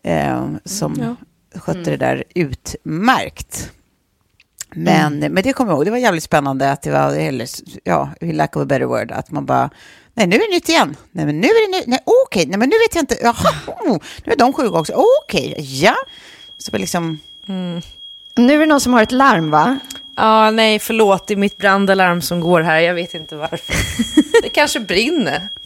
[0.03, 1.17] Eh, som
[1.55, 3.73] skötte det där utmärkt.
[4.75, 7.49] Men, men det kommer jag ihåg, det var jävligt spännande att det var, eller,
[7.85, 9.71] ja, i lack of a better word, att man bara,
[10.15, 12.59] nej nu är det nytt igen, nej men nu är det nytt, nej okej, nej
[12.59, 15.95] men nu vet jag inte, jaha, oh, nu är de sjuka också, okej, ja.
[16.59, 17.19] Så liksom,
[18.35, 19.79] Nu är det någon som har ett larm va?
[20.17, 21.27] Ja, nej, förlåt.
[21.27, 22.81] Det är mitt brandalarm som går här.
[22.81, 23.75] Jag vet inte varför.
[24.43, 25.49] Det kanske brinner.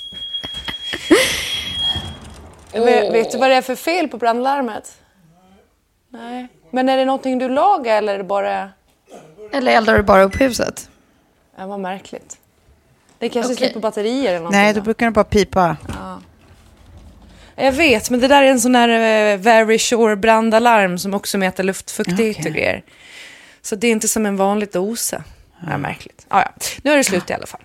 [2.73, 4.93] Vet, vet du vad det är för fel på brandlarmet?
[6.09, 6.49] Nej.
[6.71, 8.71] Men är det någonting du lagar eller är det bara...
[9.52, 10.88] Eller eldar du bara upp huset?
[11.59, 12.37] Ja, vad märkligt.
[13.18, 13.66] Det kanske Okej.
[13.66, 14.61] slipper batterier eller någonting.
[14.61, 15.76] nej då brukar det bara pipa.
[17.57, 18.88] Jag vet, men det där är en sån här
[19.33, 22.50] eh, very sure brandalarm som också mäter luftfuktighet Okej.
[22.50, 22.83] och grejer.
[23.62, 25.24] Så det är inte som en vanlig dosa.
[25.70, 26.26] Ja, märkligt.
[26.30, 26.50] Ja, ja.
[26.83, 27.61] Nu är det slut i alla fall.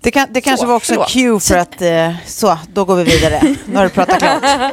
[0.00, 1.12] Det, kan, det kanske Så, var också en förlåt.
[1.12, 3.56] cue för att, eh, så, då går vi vidare.
[3.66, 4.42] Nu har du pratat klart.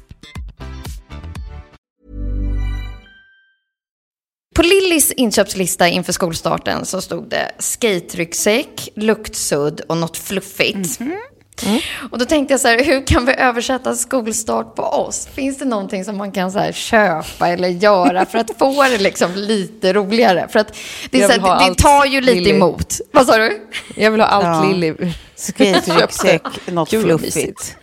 [4.55, 10.99] På Lillys inköpslista inför skolstarten så stod det skateryggsäck, luktsudd och något fluffigt.
[10.99, 11.17] Mm.
[12.11, 15.27] Och då tänkte jag så här, hur kan vi översätta skolstart på oss?
[15.33, 18.97] Finns det någonting som man kan så här köpa eller göra för att få det
[18.97, 20.47] liksom lite roligare?
[20.49, 20.75] För att
[21.09, 22.49] det, är så här, det, det tar ju lite Lilly.
[22.49, 22.99] emot.
[23.11, 23.61] Vad sa du?
[23.95, 24.73] Jag vill ha allt Ja.
[24.73, 24.95] Lilly.
[25.35, 27.77] Skateryggsäck, något fluffigt.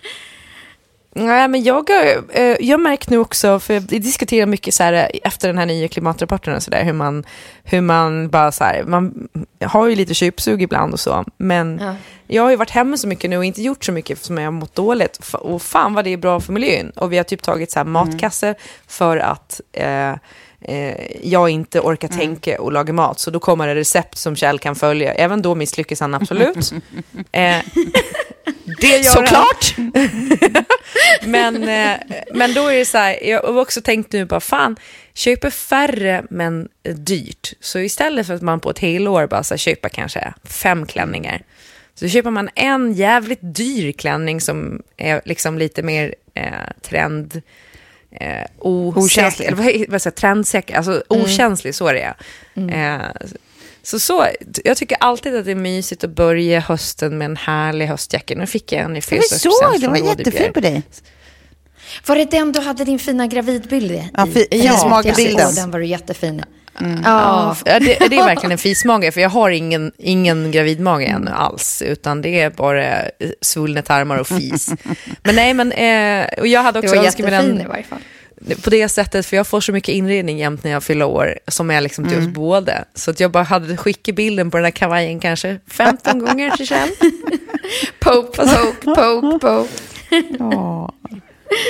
[1.15, 4.93] Nej, men jag, har, eh, jag märkt nu också, för vi diskuterar mycket så här,
[4.93, 7.25] eh, efter den här nya klimatrapporten och så där, hur man,
[7.65, 9.29] hur man bara så här, man
[9.65, 11.95] har ju lite köpsug ibland och så, men Ja.
[12.27, 14.45] jag har ju varit hemma så mycket nu och inte gjort så mycket som jag
[14.45, 15.19] har mått dåligt.
[15.33, 16.91] Och fan vad det är bra för miljön.
[16.91, 18.55] Och vi har typ tagit så här matkasse
[18.87, 20.11] för att eh,
[20.61, 23.19] eh, jag inte orkar tänka och laga mat.
[23.19, 25.15] Så då kommer det recept som Kjell kan följa.
[25.15, 26.73] Även då misslyckas han absolut.
[27.33, 27.57] eh,
[28.81, 29.13] det gör.
[29.13, 29.75] Såklart!
[31.25, 31.97] Men, eh,
[32.35, 34.77] men då är det så här, jag har också tänkt nu bara fan,
[35.15, 37.53] köper färre men dyrt.
[37.61, 41.43] Så istället för att man på ett helår bara så här, köper kanske fem klänningar,
[41.95, 47.43] så köper man en jävligt dyr klänning som är liksom lite mer eh, trend...
[48.11, 49.47] Eh, osäker, Okänslig.
[49.47, 52.15] eller vad, vad säger trendsäker, alltså okänslig, så är det
[52.75, 53.29] eh,
[53.83, 54.27] så, så,
[54.65, 58.35] jag tycker alltid att det är mysigt att börja hösten med en härlig höstjacka.
[58.35, 60.83] Nu fick jag en i födelsedagspresent såg, den var från jättefin på dig.
[62.07, 64.11] Var det den du hade din fina gravidbild i?
[64.17, 65.47] Ja, fi- Ja, fismagebilden.
[65.49, 66.43] Åh, den var du jättefin i.
[67.05, 71.31] Ja, ja, det, det är verkligen en fismage, för jag har ingen, ingen gravidmage ännu
[71.31, 73.09] alls, utan det är bara eh,
[73.41, 74.71] svullna tarmar och fis.
[75.23, 77.99] Men nej, men eh, och jag hade också önskat mig jättefin i den varje fall.
[78.65, 81.71] På det sättet, för jag får så mycket inredning jämt när jag fyller år, som
[81.71, 82.85] är liksom till oss båda.
[82.95, 86.67] Så att jag bara hade skickat bilden på den här kavajen kanske 15 gånger till
[86.67, 86.91] Kjell.
[88.01, 89.73] Poke, poke, poke, poke.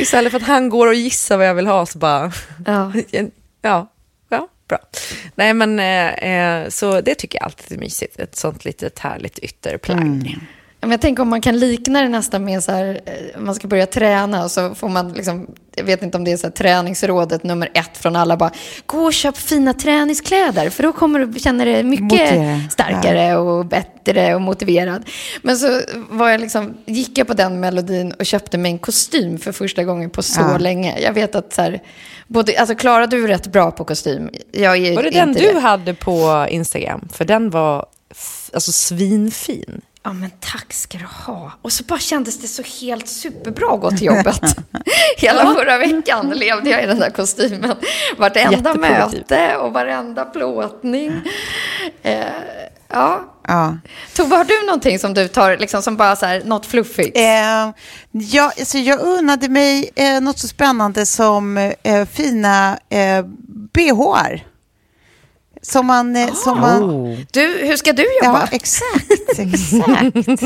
[0.00, 2.32] Istället för att han går och gissar vad jag vill ha, så bara...
[2.66, 2.92] Ja.
[3.62, 3.92] Ja,
[4.28, 4.78] ja bra.
[5.34, 8.20] Nej, men eh, eh, så det tycker jag alltid är mysigt.
[8.20, 9.98] Ett sånt litet härligt ytterplagg.
[9.98, 10.40] Men
[10.80, 13.86] jag tänker om man kan likna det nästan med så här, eh, man ska börja
[13.86, 17.44] träna och så får man liksom, jag vet inte om det är så här, träningsrådet
[17.44, 18.50] nummer ett från alla bara,
[18.86, 22.60] gå och köp fina träningskläder för då kommer du känna dig mycket Motiverad.
[22.72, 25.04] starkare och bättre och motiverad.
[25.42, 29.38] Men så var jag liksom, gick jag på den melodin och köpte mig en kostym
[29.38, 30.58] för första gången på så Ja.
[30.58, 30.98] länge.
[31.00, 31.82] Jag vet att så här,
[32.26, 34.30] både, alltså Klara du är rätt bra på kostym.
[34.52, 37.08] Jag är Var det den du hade på Instagram?
[37.12, 37.86] För den var
[38.52, 39.80] alltså svinfin.
[40.08, 41.52] Ja, men tack ska du ha.
[41.62, 44.56] Och så bara kändes det så helt superbra att gå till jobbet.
[45.16, 47.76] Hela förra veckan levde jag i den där kostymen.
[48.16, 51.12] Vartenda möte och varenda plåtning.
[52.02, 52.24] Eh,
[52.88, 53.34] ja.
[53.48, 53.76] Ja.
[54.14, 57.16] Tove, har du någonting som du tar, liksom som bara så här, något fluffigt?
[57.16, 57.70] Eh,
[58.10, 63.24] ja, alltså jag unnade mig eh, något så spännande som eh, fina eh,
[63.72, 64.47] bhar.
[65.68, 66.16] Som man...
[66.16, 66.80] Eh, som man
[67.32, 68.48] Du, hur ska du Ja, jobba?
[68.52, 69.38] exakt.
[69.38, 70.42] exakt.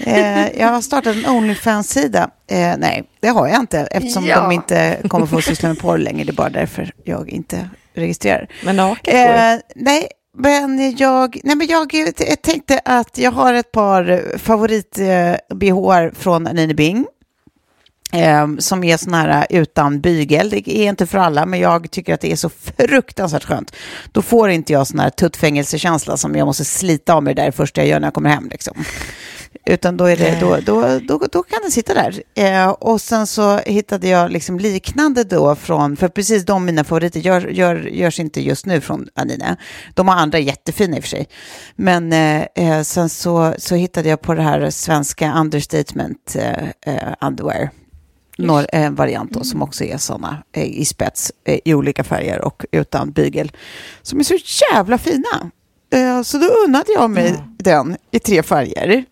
[0.00, 2.30] eh, jag har startat en Onlyfans-sida.
[2.50, 4.40] Eh, nej, det har jag inte eftersom Ja.
[4.40, 6.24] de inte kommer få syssla med porr längre.
[6.24, 8.48] Det är bara därför jag inte registrerar.
[8.64, 9.14] Men naket.
[9.14, 14.98] Eh, nej, men jag, nej, men jag t- tänkte att jag har ett par favorit
[14.98, 15.34] eh,
[16.14, 17.06] från Nini Bing.
[18.14, 20.50] Eh, som är sån här utan bygel.
[20.50, 23.74] Det är inte för alla, men jag tycker att det är så fruktansvärt skönt.
[24.12, 27.80] Då får inte jag sån här tuttfängelsekänsla som jag måste slita av mig där första
[27.80, 28.48] jag gör när jag kommer hem.
[28.50, 28.84] Liksom.
[29.66, 32.22] Utan då, är det, då, då, då, då kan den sitta där.
[32.34, 37.20] Eh, och sen så hittade jag liksom liknande då från, för precis de mina favoriter
[37.20, 39.56] gör, gör, görs inte just nu från Anine.
[39.94, 41.28] De har andra jättefina i och för sig.
[41.76, 47.14] Men eh, eh sen så, så hittade jag på det här svenska understatement eh, eh
[47.20, 47.70] underwear
[48.38, 52.40] några, en variant då, som också är sådana eh, i spets eh, i olika färger
[52.40, 53.52] och utan bygel.
[54.02, 54.36] Som är så
[54.72, 55.50] jävla fina.
[55.92, 57.40] Eh, så då unnade jag mig mm.
[57.58, 59.04] den i tre färger.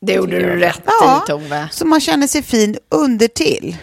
[0.00, 1.68] Det gjorde du rätt ja, i Tove.
[1.72, 3.76] Så man känner sig fin under till.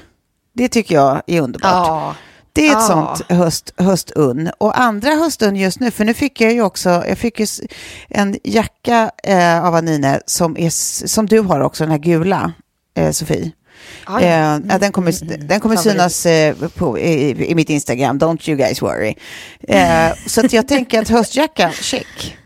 [0.54, 1.88] Det tycker jag är underbart.
[1.88, 2.16] Ja.
[2.54, 2.88] Det är ett ja.
[2.88, 4.52] sånt höst, höstunn.
[4.58, 7.48] Och andra höstunn just nu, för nu fick jag ju också, jag fick ju
[8.10, 10.70] en jacka eh, av Anine som, är,
[11.08, 12.54] som du har också, den här gula,
[12.96, 13.52] eh, Sofie.
[14.06, 14.56] Ah, ja.
[14.56, 18.50] eh, den kommer, mm, mm, den kommer synas eh, på, i, i, mitt Instagram, don't
[18.50, 19.16] you guys worry.
[19.68, 22.38] Eh, så att jag tänker att höstjacka, check.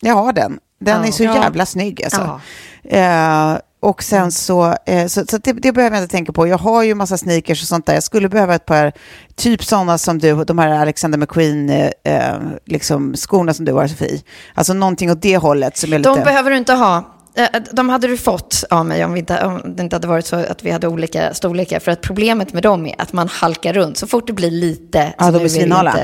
[0.00, 0.58] Jag har den.
[0.80, 2.40] Den är så jävla snygg alltså.
[2.84, 6.46] Eh, och sen så, eh, så, så det, det, behöver jag inte tänka på.
[6.46, 7.94] Jag har ju massa sneakers och sånt där.
[7.94, 8.92] Jag skulle behöva ett par,
[9.36, 11.70] typ sådana som du, de här Alexander McQueen,
[12.04, 14.22] eh, liksom skorna som du har Sofie.
[14.54, 16.10] Alltså någonting åt det hållet som är lite...
[16.10, 17.17] De behöver du inte ha.
[17.34, 20.36] Eh, de hade du fått av mig om, inte, om, det inte hade varit så
[20.36, 21.80] att vi hade olika storlekar.
[21.80, 23.96] För att problemet med dem är att man halkar runt.
[23.96, 25.14] Så fort det blir lite...
[25.18, 25.96] Ja, de är svinhala.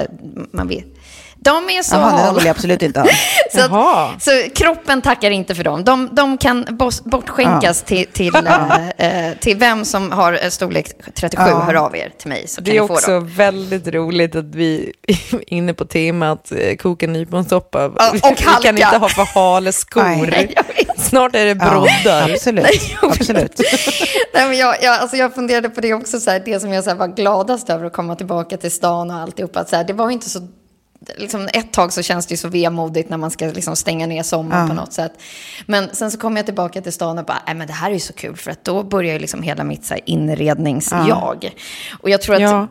[0.51, 0.85] Man vet,
[1.45, 3.09] de är så Jaha, det vill jag absolut inte ha.
[3.53, 5.85] så, att, så, kroppen tackar inte för dem.
[5.85, 6.67] De, de kan
[7.05, 7.89] bortskänkas ja.
[7.89, 8.37] till, till,
[8.97, 11.61] äh, till vem som har storlek 37, ja.
[11.61, 12.49] hör av er till mig.
[12.49, 17.93] Så det är också väldigt roligt att vi är inne på temat eh, koka nyponsoppa.
[17.99, 18.21] Ja, och vi
[18.63, 20.31] kan inte ha för hala skor.
[20.97, 22.29] Snart är det broddar.
[22.29, 22.65] Ja, absolut.
[22.65, 23.61] Nej, absolut.
[24.35, 26.85] Nej, men jag, jag, alltså jag funderade på det också, så här, det som jag
[26.85, 29.65] så här, var gladast över att komma tillbaka till stan och alltihopa.
[29.65, 30.49] Så här, det var inte så
[31.17, 34.23] liksom ett tag så känns det ju så vemodigt när man ska liksom stänga ner
[34.23, 34.69] sommaren ja.
[34.69, 35.13] på något sätt.
[35.67, 37.95] Men sen så kom jag tillbaka till stan och bara, nej men det här är
[37.95, 41.07] ju så kul för att då börjar ju liksom hela mitt så inredningsjag.
[41.09, 41.51] Ja.
[42.01, 42.69] Och jag tror att,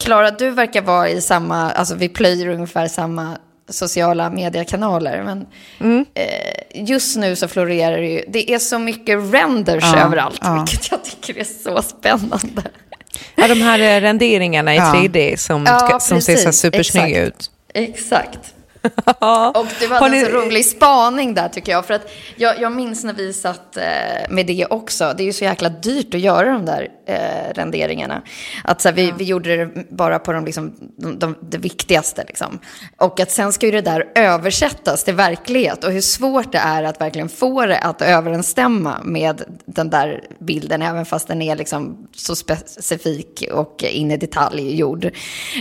[0.00, 0.34] Klara, ja.
[0.38, 3.36] du verkar vara i samma, alltså vi plöjer ungefär samma
[3.68, 5.22] sociala mediekanaler.
[5.22, 5.46] Men
[5.80, 6.06] mm.
[6.14, 10.54] eh, just nu så florerar det ju, det är så mycket renders ja, överallt, ja.
[10.54, 12.62] vilket jag tycker är så spännande.
[13.34, 15.66] Ja, de här eh, renderingarna i 3D som,
[16.00, 17.50] som ser så supersnygga ut.
[17.72, 18.54] Exakt
[19.54, 20.24] och det var en ni...
[20.24, 21.86] så rolig spaning där tycker jag.
[21.86, 23.82] För att jag, jag minns när vi satt eh,
[24.28, 25.14] med det också.
[25.16, 28.22] Det är ju så jäkla dyrt att göra de där eh, renderingarna.
[28.64, 29.14] Att så här, vi, ja.
[29.18, 32.24] vi gjorde det bara på de, liksom, de, de, det viktigaste.
[32.26, 32.58] Liksom.
[32.96, 35.84] Och att sen ska ju det där översättas till verklighet.
[35.84, 40.82] Och hur svårt det är att verkligen få det att överensstämma med den där bilden.
[40.82, 45.04] Även fast den är liksom så specifik och in i detalj gjord.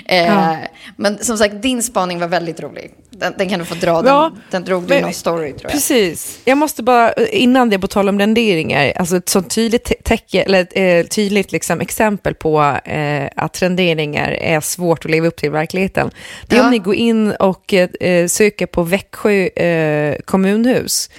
[0.05, 0.57] Eh, ja.
[0.95, 2.93] Men som sagt, din spaning var väldigt rolig.
[3.19, 4.01] Den, den, kan du få dra.
[4.01, 5.71] Den, ja, den drog du i någon story tror jag.
[5.71, 6.39] Precis.
[6.45, 10.67] Jag måste bara, innan det, på tal om renderingar, alltså ett sånt tydligt, tecken, eller
[10.79, 15.49] eh, tydligt liksom exempel på eh, att renderingar är svårt att leva upp till i
[15.49, 16.11] verkligheten.
[16.47, 16.65] Det är ja.
[16.65, 21.09] om ni går in och eh, söker på Växjö eh, kommunhus.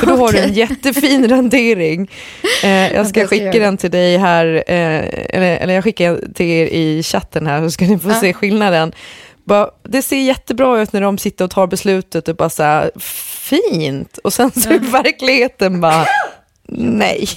[0.00, 0.24] För då okay.
[0.24, 2.10] har du en jättefin rendering.
[2.62, 6.66] Eh, jag ska skicka den till dig här, eh, eller, eller jag skickar till er
[6.66, 8.20] i chatten här så ska ni få ja.
[8.20, 8.92] se skillnaden.
[9.48, 12.90] Bara, det ser jättebra ut när de sitter och tar beslutet och bara så här,
[13.00, 14.18] fint.
[14.18, 16.06] Och sen så är verkligheten bara,
[16.68, 17.28] nej.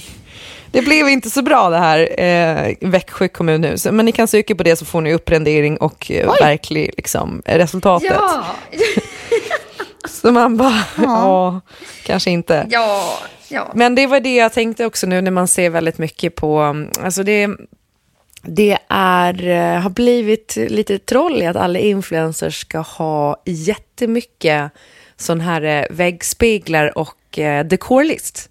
[0.70, 3.86] Det blev inte så bra det här eh, Växjö kommunhus.
[3.86, 7.42] Men ni kan söka på det så får ni upp rendering och eh, verklig liksom,
[7.44, 8.10] resultatet.
[8.10, 8.44] Ja.
[10.08, 11.60] så man bara, ja,
[12.04, 12.66] kanske inte.
[12.70, 13.70] Ja, ja.
[13.74, 17.22] Men det var det jag tänkte också nu när man ser väldigt mycket på, alltså
[17.22, 17.48] det
[18.42, 24.72] det är, eh, har blivit lite troll i att alla influencers ska ha jättemycket
[25.16, 28.48] sån här eh, väggspeglar och eh, dekorlist.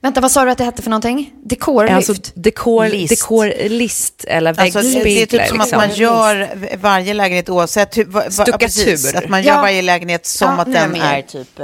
[0.00, 1.32] Vänta, vad sa du att det hette för någonting?
[1.44, 1.94] Dekorlyft?
[1.94, 3.10] Alltså dekor, list.
[3.10, 4.82] dekorlist eller väggspeglar.
[4.82, 5.78] Alltså, det är typ som liksom.
[5.80, 8.04] att man gör varje lägenhet oavsett hur...
[8.04, 8.58] Va, Stuckatur.
[8.58, 9.62] Precis, att man gör ja.
[9.62, 11.60] varje lägenhet som ja, att den är typ...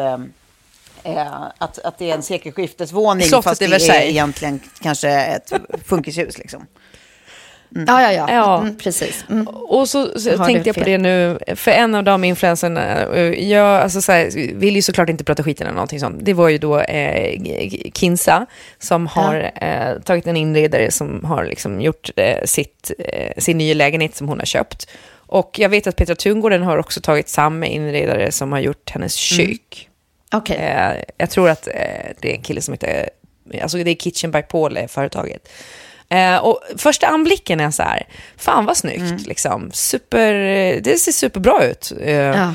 [1.05, 5.53] Eh, att, att det är en sekelskiftesvåning fast det är egentligen kanske ett
[5.87, 6.67] funkishus liksom.
[7.75, 7.85] Mm.
[7.89, 8.61] Ja, ja, ja, ja.
[8.61, 9.25] Mm, precis.
[9.31, 9.49] Mm.
[9.49, 13.83] Och så, så tänkte jag på det nu, för en av de influenserna, eh, jag
[13.83, 16.17] alltså, så här, vill ju såklart inte prata skiten eller någonting sånt.
[16.21, 17.41] Det var ju då eh,
[17.95, 18.47] Kinsa
[18.79, 19.67] som har ja.
[19.67, 24.29] eh, tagit en inredare som har liksom gjort eh, sitt, eh, sin nya lägenhet som
[24.29, 24.89] hon har köpt.
[25.27, 29.33] Och jag vet att Petra Tungården har också tagit samma inredare som har gjort hennes
[29.33, 29.47] mm.
[29.47, 29.89] kök.
[30.37, 30.57] Okay.
[30.57, 31.69] Eh, jag tror att
[32.21, 33.11] det är en kille som heter,
[33.63, 35.49] alltså det är Kitchen by Paul, företaget.
[36.09, 39.71] Eh, och första anblicken är så här, fan vad snyggt, liksom.
[39.73, 40.33] Super,
[40.81, 41.93] det ser superbra ut.
[42.01, 42.55] Eh, Ja.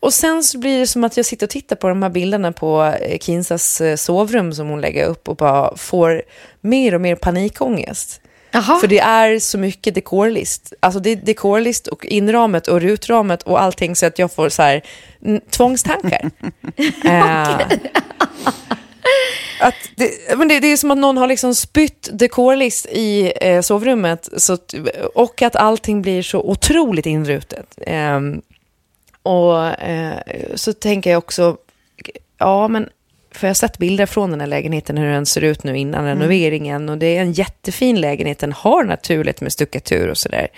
[0.00, 2.52] Och sen så blir det som att jag sitter och tittar på de här bilderna
[2.52, 6.22] på eh, Kinsas eh, sovrum som hon lägger upp och bara får
[6.60, 8.20] mer och mer panikångest.
[8.50, 8.78] Jaha.
[8.80, 10.72] För det är så mycket dekorlist.
[10.80, 14.62] Alltså det är dekorlist och inramet och rutramet och allting så att jag får så
[14.62, 14.82] här
[15.50, 16.30] tvångstankar.
[17.04, 17.58] Eh,
[19.60, 23.60] att det, men det, det är som att någon har liksom spytt dekorlist i eh,
[23.60, 24.58] sovrummet så,
[25.14, 27.78] och att allting blir så otroligt inrutet.
[27.86, 28.42] Ehm,
[29.22, 30.18] och eh,
[30.54, 31.56] så tänker jag också,
[32.38, 32.88] ja men
[33.36, 36.04] för jag har sett bilder från den här lägenheten, hur den ser ut nu innan
[36.04, 36.88] renoveringen.
[36.88, 40.48] Och det är en jättefin lägenhet, den har naturligt med stuckatur och sådär.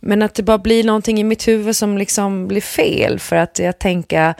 [0.00, 3.18] Men att det bara blir någonting i mitt huvud som liksom blir fel.
[3.18, 4.34] För att jag tänker,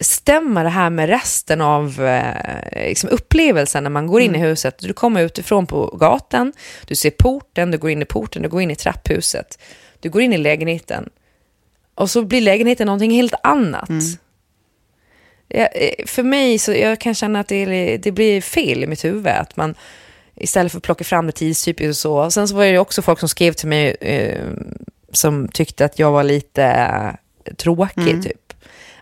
[0.00, 4.78] stämmer det här med resten av eh, liksom upplevelsen när man går in i huset?
[4.78, 6.52] Du kommer utifrån på gatan,
[6.86, 9.58] du ser porten, du går in i porten, du går in i trapphuset.
[10.00, 11.08] Du går in i lägenheten.
[11.94, 13.88] Och så blir lägenheten någonting helt annat.
[15.48, 19.04] Jag, eh, för mig så jag kan känna att det, det blir fel i mitt
[19.04, 19.26] huvud.
[19.26, 19.74] Att man
[20.36, 22.30] istället för att plocka fram det tidstypiskt och så.
[22.30, 24.50] Sen så var det också folk som skrev till mig eh,
[25.12, 27.16] som tyckte att jag var lite
[27.56, 28.43] tråkig typ.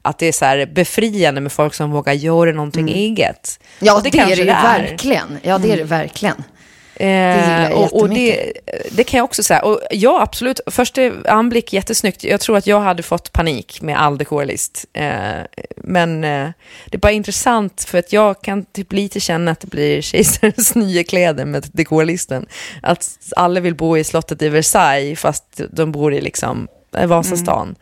[0.03, 3.61] Att det är så här befriande med folk som vågar göra någonting eget.
[3.79, 5.39] Ja, Och det, är kanske det ju verkligen.
[5.43, 6.35] Ja, det är det verkligen.
[6.37, 8.53] gillar jag Eh, och, och det,
[8.91, 9.63] det kan jag också säga.
[9.63, 10.61] Och ja, absolut.
[10.67, 12.25] Första anblick jättesnyggt.
[12.25, 14.87] Jag tror att jag hade fått panik med all dekorlist.
[14.93, 15.41] Eh,
[15.77, 16.51] men eh,
[16.87, 20.75] det är bara intressant för att jag kan typ lite känna att det blir kejsarens
[20.75, 22.47] nya kläder med dekorlisten.
[22.83, 26.69] Att alla vill bo i slottet i Versailles fast de bor i liksom
[27.07, 27.75] Vasastan.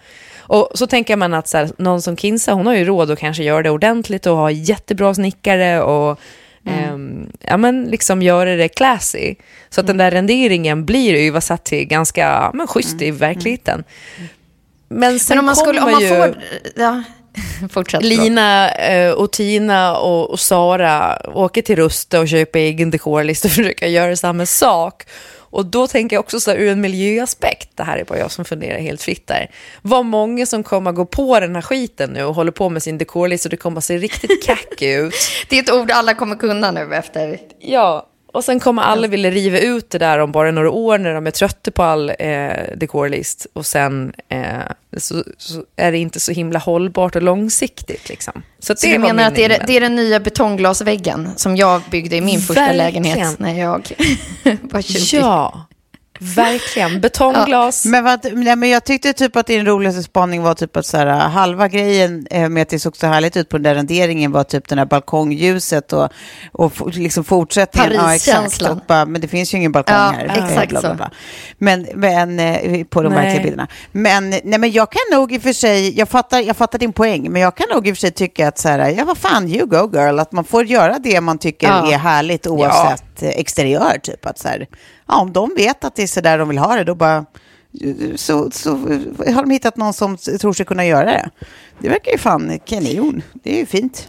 [0.50, 3.18] Och så tänker man att så här, någon som Kinsa, hon har ju råd att
[3.18, 6.20] kanske göra det ordentligt och ha jättebra snickare och
[6.66, 9.34] ehm, ja, men liksom göra det classy.
[9.68, 13.84] Så att den där renderingen blir översatt till ganska ja, men, schysst i verkligheten.
[14.88, 16.42] Men sen Men om man, skulle, om kommer man ju får...
[16.76, 17.02] Ja,
[17.70, 18.00] fortsätt.
[18.00, 18.20] förlåt.
[18.20, 23.52] Lina eh, och Tina och, och Sara åker till Rusta och köper egen dekorlista och
[23.52, 25.04] försöker göra samma sak.
[25.50, 28.30] Och då tänker jag också så här, ur en miljöaspekt, det här är bara jag
[28.30, 29.50] som funderar helt fritt där.
[29.82, 32.82] Vad många som kommer att gå på den här skiten nu och håller på med
[32.82, 35.14] sin dekorlista och det kommer att se riktigt kacky ut.
[35.48, 37.38] Det är ett ord alla kommer kunna nu efter.
[37.58, 41.14] Ja, och sen kommer alla vilja riva ut det där om bara några år när
[41.14, 43.46] de är trötta på all eh, dekorlist.
[43.52, 44.42] Och sen eh,
[44.96, 48.08] så, så är det inte så himla hållbart och långsiktigt.
[48.08, 48.42] Liksom.
[48.58, 51.82] Så, Så det du menar att det är, det är den nya betongglasväggen som jag
[51.90, 53.02] byggde i min första Verkligen.
[53.02, 53.92] lägenhet när jag
[54.60, 55.16] var 20?
[55.16, 55.66] Ja,
[56.20, 57.00] verkligen.
[57.00, 57.84] Betongglas.
[57.84, 60.96] Men, vad, nej, men jag tyckte typ att din roligaste spaning var typ att så
[60.96, 64.32] här, halva grejen eh, med att det såg så härligt ut på den där renderingen
[64.32, 66.08] var typ den här balkongljuset och,
[66.52, 67.92] och liksom fortsättningen.
[67.94, 68.36] Ja, exakt.
[68.36, 68.80] Pariskänslan.
[68.86, 70.24] Bara, men det finns ju ingen balkong Ja, här.
[70.48, 70.96] exakt bla, bla, så.
[70.96, 71.10] bla.
[71.58, 73.22] Men, men eh, på de Nej.
[73.24, 73.68] verkliga bilderna.
[73.92, 76.92] Men, nej, men jag kan nog i och för sig, jag fattar, jag fattar din
[76.92, 79.18] poäng, men jag kan nog i och för sig tycka att så här, ja vad
[79.18, 81.92] fan, you go girl, att man får göra det man tycker Ja.
[81.92, 83.98] är härligt oavsett eh, exteriör.
[84.02, 84.66] Typ att så här,
[85.10, 87.24] ja, om de vet att det är så där de vill ha det, då bara
[88.16, 91.30] så, så har de hittat någon som tror sig kunna göra det.
[91.78, 93.22] Det verkar ju fan kanon.
[93.32, 94.08] Det är ju fint.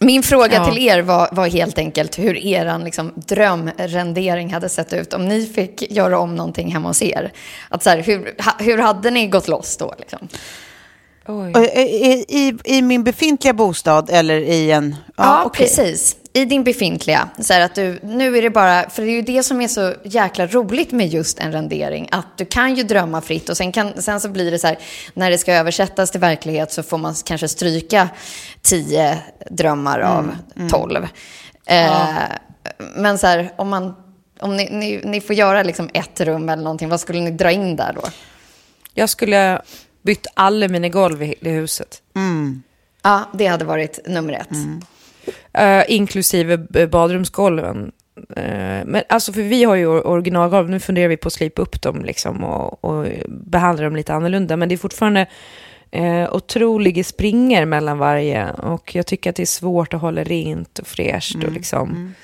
[0.00, 0.66] Min fråga Ja.
[0.72, 5.46] till er var, var helt enkelt hur er liksom, drömrendering hade sett ut om ni
[5.46, 7.32] fick göra om någonting hemma hos er.
[7.68, 9.94] Att så här, hur, ha, hur hade ni gått loss då?
[9.98, 10.28] Liksom?
[11.28, 11.52] Oj.
[11.54, 14.96] Och, eh, I, i, I min befintliga bostad eller i en...
[15.16, 15.66] Ja, okej.
[15.66, 16.16] precis.
[16.38, 17.28] I din befintliga.
[17.38, 19.94] Så att du, nu är det bara, för det är ju det som är så
[20.04, 22.08] jäkla roligt med just en rendering.
[22.12, 24.78] Att du kan ju drömma fritt och sen, kan, sen så blir det så här,
[25.14, 28.08] när det ska översättas till verklighet så får man kanske stryka
[28.62, 29.18] tio
[29.50, 30.36] drömmar av
[30.70, 31.06] tolv.
[31.66, 32.08] Eh,
[32.96, 33.94] Men så här, om, man,
[34.40, 37.50] om ni, ni, ni får göra liksom ett rum eller någonting, vad skulle ni dra
[37.50, 38.02] in där då?
[38.94, 39.62] Jag skulle
[40.02, 42.02] bytt alla mina golv i huset.
[43.02, 44.48] Ja, det hade varit nummer ett.
[45.52, 47.92] Eh, inklusive badrumsgolven.
[48.36, 51.62] Eh, men alltså för vi har ju or- originalgolv, nu funderar vi på att slipa
[51.62, 54.56] upp dem liksom och, och behandla dem lite annorlunda.
[54.56, 55.26] Men det är fortfarande
[55.90, 58.50] eh, otroliga springer mellan varje.
[58.50, 62.14] Och jag tycker att det är svårt att hålla rent och fräscht och liksom.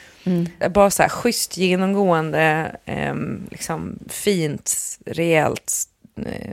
[0.71, 4.73] Bara så här schysst genomgående, ehm, liksom fint,
[5.07, 5.73] rejält
[6.17, 6.51] eh,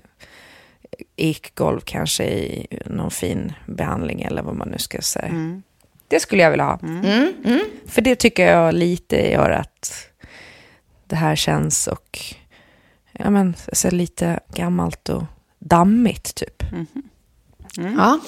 [1.16, 5.62] ekgolv kanske i någon fin behandling eller vad man nu ska säga.
[6.12, 6.80] Det skulle jag vilja ha.
[7.88, 10.08] För det tycker jag lite gör att
[11.08, 12.20] det här känns och
[13.12, 15.24] ja, men, så lite gammalt och
[15.60, 16.64] dammigt typ.
[17.98, 18.20] Ja.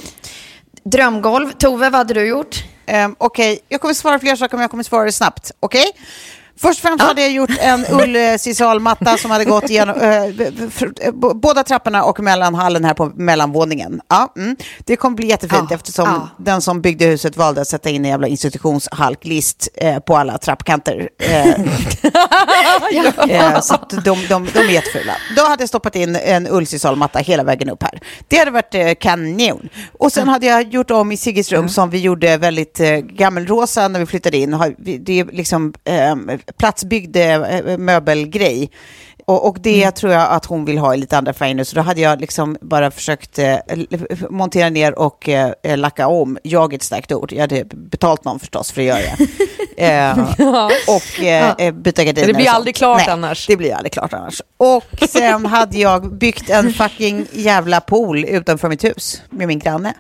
[0.84, 1.52] Drömgolv.
[1.52, 2.64] Tove, vad hade du gjort?
[2.86, 5.52] Ehm, Okej, jag kommer svara fler saker, men jag kommer svara det snabbt.
[5.60, 5.86] Okej?
[6.58, 12.04] Först och främst hade jag gjort en ullsisalmatta som hade gått igenom eh, båda trapporna
[12.04, 14.02] och mellanhallen här på mellanvåningen.
[14.10, 14.56] Ja, mm.
[14.80, 16.30] Det kommer bli jättefint Ja, eftersom ja.
[16.38, 21.10] den som byggde huset valde att sätta in en jävla institutionshalklist eh, på alla trappkanter.
[21.20, 21.50] Eh,
[23.30, 25.14] eh, så de, de, de är jättefula.
[25.38, 28.00] Då hade jag stoppat in en ullsisalmatta hela vägen upp här.
[28.28, 29.70] Det hade varit eh, kanon.
[30.00, 33.88] Och sen hade jag gjort om i Sigges rum som vi gjorde väldigt eh, gammelrosa
[33.88, 34.76] när vi flyttade in.
[34.78, 36.16] Det är liksom eh,
[36.58, 38.72] platsbyggd eh, möbelgrej.
[39.26, 41.66] Och, och det tror jag att hon vill ha i lite andra färger nu.
[41.66, 43.56] Så då hade jag liksom bara försökt eh,
[44.30, 46.38] montera ner och eh, lacka om.
[46.44, 47.32] Jag är ett starkt ord.
[47.32, 49.28] Jag hade betalt någon förstås för att göra det.
[49.78, 50.20] Eh,
[50.88, 52.28] och eh, eh, byta gardiner.
[52.28, 53.48] Det blir aldrig klart Nej, annars.
[53.48, 54.42] Det blir aldrig klart annars.
[54.58, 59.94] Och sen hade jag byggt en fucking jävla pool utanför mitt hus med min granne.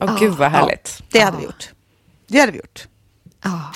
[0.00, 1.02] Åh, gud vad härligt.
[1.12, 1.70] Det hade vi gjort.
[2.28, 2.86] Det hade vi gjort.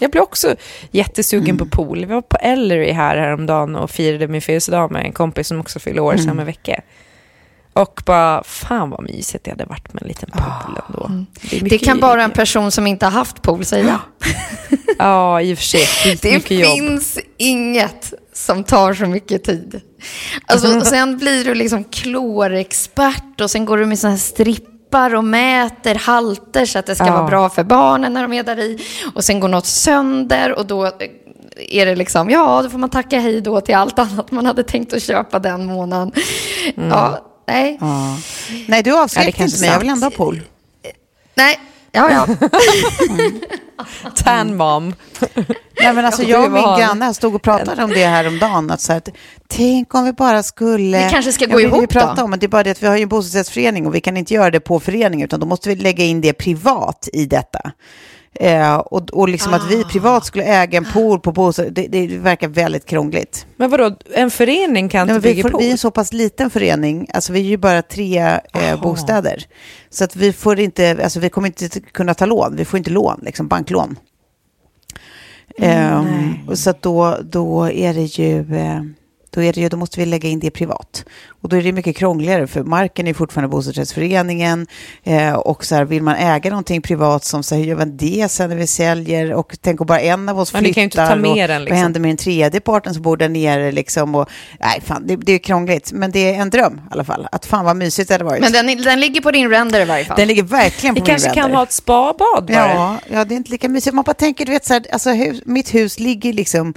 [0.01, 0.57] Jag blev också
[0.91, 1.99] jättesugen på pool.
[1.99, 5.79] Vi var på Ellery här häromdagen och firade min födelsedag med en kompis som också
[5.79, 6.81] fyller år samma vecka.
[7.73, 11.25] Och bara, fan vad mysigt det hade varit med en liten pool ändå.
[11.41, 14.01] Det, är Det mycket- kan bara en person som inte har haft pool säga.
[14.99, 16.17] Ja, i och för sig.
[16.23, 16.73] Det jobb.
[16.75, 19.81] finns inget som tar så mycket tid.
[20.47, 24.19] Alltså, sen blir du liksom klorexpert och sen går du med såna här
[24.95, 27.13] strippar och mäter halter så att det ska Ja.
[27.13, 28.79] vara bra för barnen när de är där i.
[29.15, 30.85] Och sen går något sönder och då
[31.71, 34.63] är det liksom, ja, då får man tacka hej då till allt annat man hade
[34.63, 36.13] tänkt att köpa den månaden.
[36.91, 37.79] Ja, nej.
[37.81, 38.17] Ja.
[38.69, 39.71] Nej, du Ja, avskräckte kanske inte mig.
[39.73, 40.41] Jag vill ändå ha pool.
[41.35, 41.61] Nej,
[41.95, 42.27] ja, ja.
[44.25, 44.95] Tan mom.
[45.81, 48.71] Nej, men alltså, Jag och min granne stod och pratade om det här om dagen.
[48.71, 49.09] Att så här, att,
[49.49, 51.05] tänk om vi bara skulle...
[51.05, 52.23] Vi kanske ska Ja, gå vi- Vi ihop pratar då?
[52.23, 54.17] om att det är bara det att vi har ju en bostadsrättsförening och vi kan
[54.17, 57.61] inte göra det på föreningen utan då måste vi lägga in det privat i detta.
[58.41, 59.67] Eh, och och liksom att Ah.
[59.69, 63.47] vi privat skulle äga en pool på bostad, det, det verkar väldigt krångligt.
[63.57, 65.61] Men vadå, en förening kan Nej, inte men vi, bygga får, pool?
[65.61, 68.19] vi är en så pass liten förening, alltså vi är ju bara tre
[68.55, 69.45] eh, bostäder.
[69.91, 72.91] Så att vi får inte, alltså vi kommer inte kunna ta lån, vi får inte
[72.91, 73.99] lån, liksom banklån.
[75.59, 78.83] Ehm, och så att då, då är det ju, eh,
[79.35, 81.05] då är det ju, då måste vi lägga in det privat.
[81.43, 84.67] Och då är det mycket krångligare, för marken är fortfarande bostadsrättsföreningen.
[85.05, 87.97] Eh, och så här, vill man äga någonting privat som så här, hur gör man
[87.97, 89.33] det sen när vi säljer?
[89.33, 91.09] Och tänk om bara en av oss Ja, ni kan ju inte flyttar.
[91.09, 91.77] ta med den, liksom.
[91.77, 93.73] Vad händer med den tredje parten som bor där nere?
[93.73, 94.29] Liksom, och,
[94.61, 97.29] nej, fan, det, det är krångligt, men det är en dröm i alla fall.
[97.33, 98.41] Att fan vad mysigt det hade varit.
[98.41, 100.17] Men den, den ligger på din render i varje fall.
[100.17, 101.57] Den ligger verkligen Vi på min kanske kan render.
[101.57, 102.55] ha ett spabad bara.
[102.75, 103.95] Ja, ja, det är inte lika mysigt.
[103.95, 106.75] Man bara tänker, du vet, så här, alltså, hus, mitt hus ligger liksom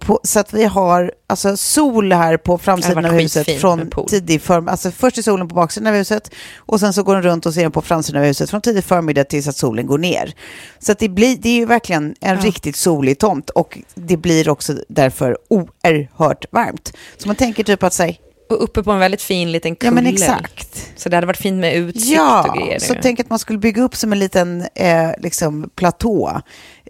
[0.00, 4.72] på, så att vi har alltså, sol här på framsidan av huset från tidig förmiddag.
[4.72, 7.54] Alltså först är solen på baksidan av huset och sen så går den runt och
[7.54, 10.34] ser på framsidan av huset från tidig förmiddag tills att solen går ner.
[10.78, 14.48] Så att det, blir, det är ju verkligen en riktigt solig tomt och det blir
[14.48, 16.92] också därför oerhört varmt.
[17.18, 18.14] Så man tänker typ att säga,
[18.50, 19.88] Och uppe på en väldigt fin liten kulle.
[19.90, 20.90] ja men exakt.
[20.96, 22.78] Så det hade varit fint med utsikt Ja, och grejer.
[22.78, 23.00] så nu.
[23.02, 26.40] tänk att man skulle bygga upp som en liten eh, liksom, platå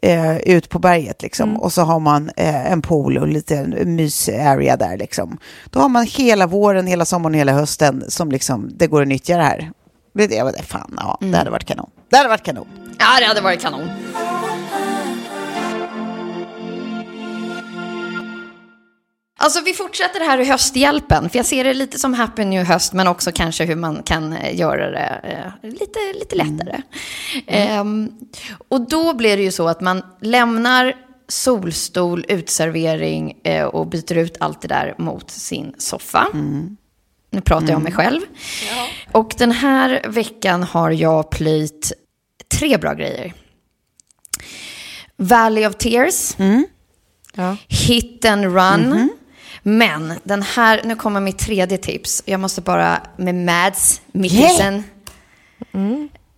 [0.03, 1.23] eh, ut på berget.
[1.23, 1.49] Liksom.
[1.49, 1.61] Mm.
[1.61, 4.97] Och så har man eh, en pool och lite mys-area där.
[4.97, 5.39] Liksom.
[5.71, 9.37] Då har man hela våren, hela sommaren, hela hösten som liksom, det går att nyttja
[9.37, 9.71] det här.
[10.13, 11.33] Jag vet, fan, ja, Mm.
[11.33, 11.91] det hade varit kanon.
[12.11, 12.67] Det hade varit kanon.
[12.99, 13.89] Ja, det hade varit kanon.
[19.43, 22.65] Alltså vi fortsätter det här i hösthjälpen, för jag ser det lite som Happy New
[22.65, 25.21] Höst, men också kanske hur man kan eh, göra det
[25.63, 26.83] eh, lite, lite lättare.
[27.47, 28.13] Ehm,
[28.69, 30.95] och då blir det ju så att man lämnar
[31.29, 36.27] solstol, utservering eh, och byter ut allt det där mot sin soffa.
[37.31, 38.21] Nu pratar jag om mig själv.
[39.13, 41.93] Och den här veckan har jag plöjt
[42.59, 43.35] tre bra grejer.
[45.17, 46.35] Valley of Tears,
[47.35, 47.57] Ja.
[47.69, 49.11] Hit and Run.
[49.63, 52.23] Men den här, nu kommer mitt tredje tips.
[52.27, 54.85] Jag måste bara med Mads Mikkelsen.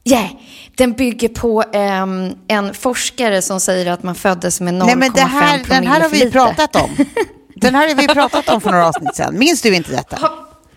[0.04, 0.30] Yeah.
[0.76, 5.12] Den bygger på ehm, en forskare som säger att man föddes med 0,5 Nej, men
[5.12, 6.30] det här, den promille här har vi lite.
[6.30, 6.90] pratat om.
[7.54, 9.38] Den här har vi pratat om för några avsnitt sedan.
[9.38, 10.16] Minns du inte detta?
[10.16, 10.30] Har,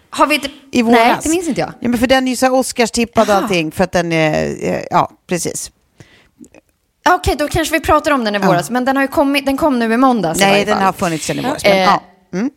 [0.09, 0.49] har vi inte...
[0.71, 0.99] I våras.
[0.99, 1.73] Nej, det minns inte jag.
[1.79, 3.71] Ja, men för den är ju så Oscars-tippad och allting.
[3.71, 5.71] För att den är, eh, ja, precis.
[7.03, 8.69] Ja, Okej, då kanske vi pratar om den i våras.
[8.69, 11.39] Men den, har ju kommit, den kom nu i måndags Nej, den har funnits sedan
[11.39, 11.63] i våras.
[11.63, 12.03] Men, Eh, ja.
[12.39, 12.49] Mm.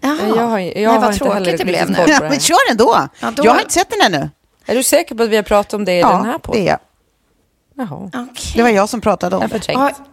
[0.00, 0.16] Jaha.
[0.36, 1.94] Jag har- jag Nej, har vad inte tråkigt det blev riktigt nu.
[1.96, 3.08] koll på Ja, men kör ändå.
[3.20, 4.30] Ja, då- Jag har inte sett den ännu.
[4.66, 6.62] Är du säker på att vi har pratat om det i den här Ja, podden?
[6.64, 6.78] det är jag.
[7.88, 8.10] Jaha.
[8.30, 8.52] Okej.
[8.56, 9.58] Det var jag som pratade om Jag det.
[9.58, 9.78] förträngt.
[9.80, 10.04] Ja,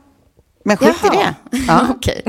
[0.65, 1.33] Men skit i det.
[1.67, 1.87] Ja.
[1.95, 2.21] Okej.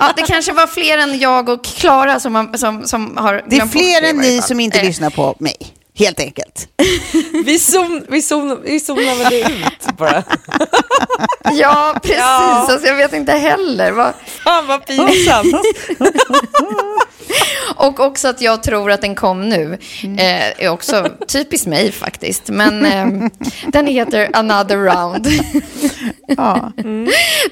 [0.00, 3.38] Ja, det kanske var fler än jag och Klara som, har- som, som har Det
[3.40, 4.48] är glömt bort fler i än varje ni fall.
[4.48, 5.56] som inte Eh, lyssnar på mig.
[5.98, 6.68] Helt enkelt.
[7.44, 10.22] Vi, zon, vi, zon, vi zonar väl ut bara.
[11.52, 12.18] Ja, precis.
[12.18, 12.66] Ja.
[12.68, 13.92] Alltså, jag vet inte heller.
[13.92, 14.14] Vad...
[14.26, 15.54] Fan vad pinsamt.
[17.76, 19.78] Och också att jag tror att den kom nu.
[20.02, 22.48] Eh, är också typiskt mig faktiskt.
[22.48, 23.30] Men eh,
[23.66, 25.28] den heter Another Round.
[26.26, 26.72] Ja.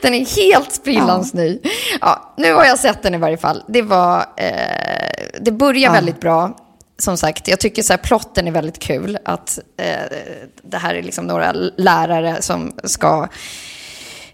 [0.02, 1.60] Den är helt sprillans ny.
[2.00, 3.62] Ja, nu har jag sett den i varje fall.
[3.68, 6.56] Det, var, eh, det börjar väldigt bra.
[7.02, 9.18] Som sagt, jag tycker så här, plotten är väldigt kul.
[9.24, 10.18] Att eh,
[10.62, 13.28] det här är liksom några lärare som ska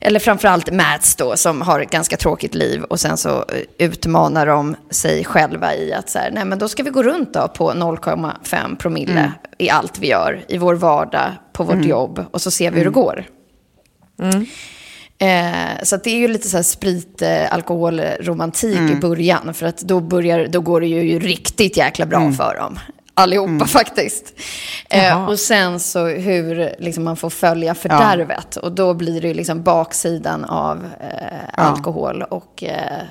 [0.00, 4.46] eller framförallt Mats då, som har ett ganska tråkigt liv och sen så eh, utmanar
[4.46, 7.48] de sig själva i att så här, nej men då ska vi gå runt då
[7.48, 12.50] på 0,5 promille i allt vi gör, i vår vardag, på vårt jobb och så
[12.50, 13.24] ser vi hur det går.
[15.18, 19.54] Eh, så det är ju lite så här sprit, eh, alkohol, romantik i början.
[19.54, 22.78] För att då, börjar, då går det ju riktigt jäkla bra för dem.
[23.14, 24.34] Allihopa faktiskt.
[24.90, 28.56] Eh, och sen så hur liksom, man får följa fördärvet.
[28.56, 33.02] Och då blir det ju liksom baksidan av eh, alkohol och eh,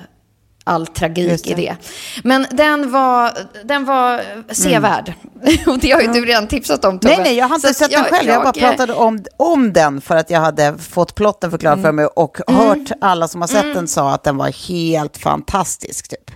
[0.68, 1.62] all tragik Just i det.
[1.62, 1.76] det.
[2.24, 3.32] Men den var,
[3.64, 4.22] den var
[4.54, 5.12] sevärd.
[5.66, 7.14] och det har ju du redan tipsat om Tove.
[7.14, 8.28] Nej, nej, jag har inte Så sett den själv.
[8.28, 11.92] Jag, bara eh, pratade om, om den för att jag hade fått plotten förklarad för
[11.92, 16.08] mig och hört alla som har sett den sa att den var helt fantastisk.
[16.08, 16.30] Typ.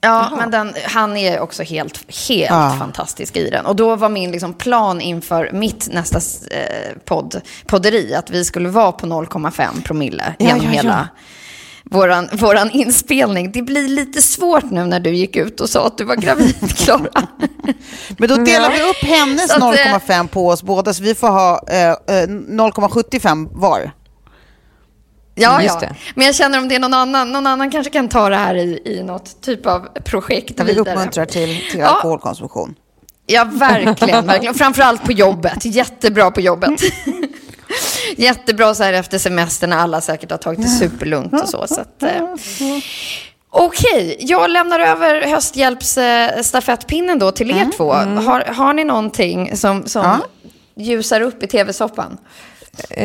[0.00, 1.96] Ja, men den, han är också helt,
[2.28, 2.76] helt Ja.
[2.78, 3.66] fantastisk i den.
[3.66, 6.18] Och då var min liksom plan inför mitt nästa
[6.56, 11.06] eh, podd, podderi att vi skulle vara på 0,5 promille Ja, genom ja, ja.
[11.90, 13.52] Våran, våran inspelning.
[13.52, 16.76] Det blir lite svårt nu när du gick ut och sa att du var gravid,
[16.76, 17.22] Klara.
[18.18, 21.14] Men då delar vi upp hennes Så att, eh, 0,5 på oss båda så vi
[21.14, 21.94] får ha eh, eh,
[22.28, 23.90] 0,75 var.
[25.34, 25.88] Ja, Just ja.
[26.14, 28.54] Men jag känner om det är någon annan, någon annan kanske kan ta det här
[28.54, 30.94] i, i något typ av projekt Där vi vidare.
[30.94, 31.86] uppmuntrar till, till Ja.
[31.86, 32.74] alkoholkonsumtion.
[33.26, 34.26] Ja, verkligen.
[34.26, 34.54] verkligen.
[34.54, 35.64] Framförallt på jobbet.
[35.64, 36.70] Jättebra på jobbet.
[38.16, 41.66] Jättebra så här efter semestern när alla säkert har tagit det superlugnt och så.
[41.66, 42.22] så att, eh.
[43.50, 47.92] Okej, jag lämnar över hösthjälpsstafettpinnen då till er två.
[47.92, 50.18] Har, har ni någonting som, som Ja.
[50.74, 52.18] ljusar upp i tv-soppan?
[52.90, 53.04] Eh,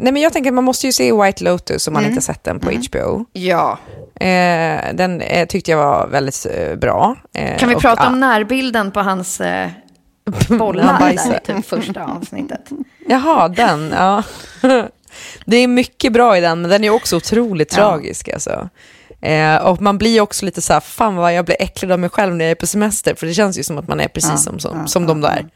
[0.00, 2.20] nej men jag tänker att man måste ju se White Lotus om man inte har
[2.20, 3.24] sett den på HBO.
[3.32, 3.78] Ja.
[4.14, 6.46] Eh, den eh, tyckte jag var väldigt
[6.80, 7.16] bra.
[7.58, 9.40] Kan vi och, prata om närbilden på hans
[10.48, 12.70] Han bollar där, typ första avsnittet?
[13.12, 13.94] Jaha, den.
[13.96, 14.22] Ja.
[15.44, 18.28] Det är mycket bra i den, men den är också otroligt tragisk.
[18.28, 18.68] Alltså.
[19.20, 22.10] Eh, och man blir också lite så här, fan vad jag blir äcklad av mig
[22.10, 24.44] själv när jag är på semester, för det känns ju som att man är precis
[24.44, 25.46] som, som, som de där.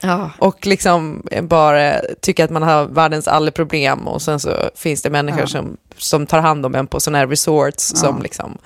[0.00, 0.30] Ja.
[0.38, 5.10] Och liksom bara tycker att man har världens alla problem och sen så finns det
[5.10, 8.58] människor som, som tar hand om en på sådana här resorts som liksom,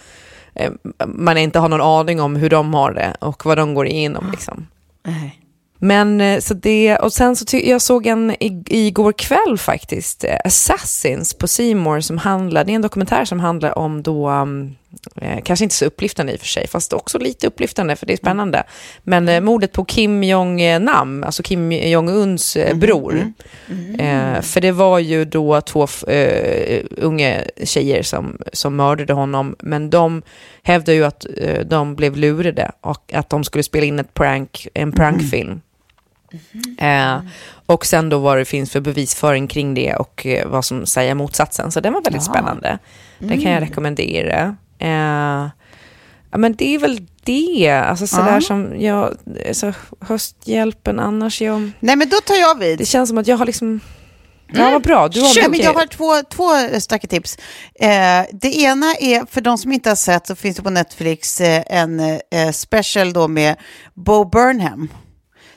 [0.55, 0.73] eh,
[1.07, 4.31] man inte har någon aning om hur de har det och vad de går igenom.
[4.31, 4.67] Liksom.
[5.03, 5.44] Nej.
[5.85, 10.37] Men eh, så det, och sen så jag såg en i, igår kväll faktiskt, eh,
[10.45, 14.75] Assassins på More som handlar, det är en dokumentär som handlar om då, um,
[15.17, 18.13] eh, kanske inte så upplyftande i och för sig, fast också lite upplyftande för det
[18.13, 18.63] är spännande,
[19.03, 23.33] men eh, mordet på Kim Jong-Nam, alltså Kim Jong-Uns eh, bror.
[23.99, 29.91] Eh, för det var ju då två eh, unga tjejer som, som mördade honom, men
[29.91, 30.23] de
[30.63, 31.27] hävdar ju att
[31.67, 35.61] de blev lurade och att de skulle spela in ett prank, en prankfilm.
[36.79, 37.21] Eh,
[37.67, 41.15] och sen då vad det finns för bevisföring kring det och eh, vad som säger
[41.15, 41.73] motsatsen.
[41.73, 42.79] Så den var väldigt spännande.
[43.19, 44.57] Den kan jag rekommendera.
[44.79, 45.49] Eh,
[46.31, 47.71] ja, men det är väl det.
[47.71, 49.15] Alltså sådär som jag,
[49.49, 51.41] alltså, hösthjälpen annars.
[51.41, 52.79] Jag, Nej, men då tar jag vid.
[52.79, 53.81] det känns som att jag har liksom...
[54.53, 55.09] Ja, vad bra.
[55.09, 57.39] Du har men jag har två, två starka tips.
[57.75, 61.41] Eh, det ena är, för de som inte har sett, så finns det på Netflix
[61.41, 63.57] eh, en eh, special då med
[63.95, 64.89] Bo Burnham.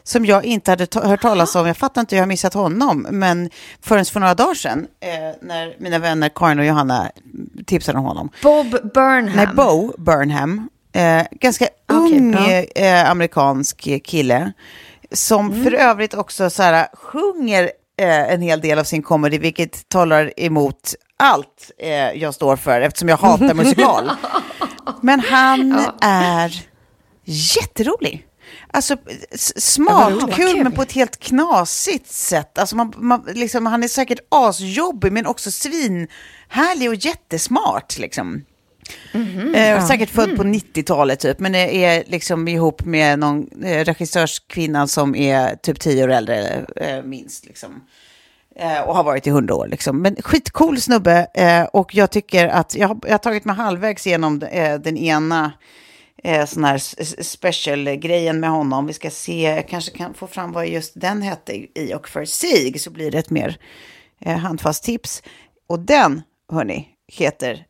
[0.07, 1.67] Som jag inte hade ta- hört talas om.
[1.67, 3.07] Jag fattar inte hur jag har missat honom.
[3.11, 3.49] Men
[3.81, 5.09] förrän för några dagar sedan, eh,
[5.41, 7.11] när mina vänner Karin och Johanna
[7.65, 8.29] tipsade om honom.
[8.43, 9.31] Bob Burnham.
[9.35, 10.69] Nej, Bo Burnham.
[10.93, 12.35] Eh, ganska ung
[12.75, 14.51] eh, amerikansk kille.
[15.11, 15.63] Som Mm.
[15.63, 17.63] för övrigt också så här, sjunger
[18.01, 22.81] eh, en hel del av sin comedy, vilket talar emot allt eh, jag står för,
[22.81, 24.11] eftersom jag hatar musikal.
[25.01, 26.65] Men han är
[27.25, 28.26] jätterolig.
[28.71, 28.95] Alltså
[29.31, 32.57] s- smart, kul, men på ett helt knasigt sätt.
[32.57, 37.97] Alltså man, man, liksom, han är säkert asjobbig, men också svinhärlig och jättesmart.
[37.97, 38.45] Liksom.
[39.55, 44.87] Eh, Säkert född på 90-talet typ, men är- är liksom ihop med någon eh, regissörskvinna
[44.87, 47.45] som är typ 10 år äldre, eh, minst.
[47.45, 47.81] Liksom.
[48.59, 49.67] Eh, och har varit i 100 år.
[49.67, 50.01] Liksom.
[50.01, 51.27] Men skitcool snubbe.
[51.33, 54.97] Eh, och jag tycker att jag har, jag har tagit mig halvvägs genom eh, den
[54.97, 55.51] ena
[56.23, 56.77] eh, sån här
[57.23, 58.87] special-grejen med honom.
[58.87, 62.25] Vi ska se, jag kanske kan få fram vad just den hette i och för
[62.25, 63.57] sig, så blir det ett mer
[64.21, 65.23] eh, handfast tips.
[65.69, 67.65] Och den, hörni, heter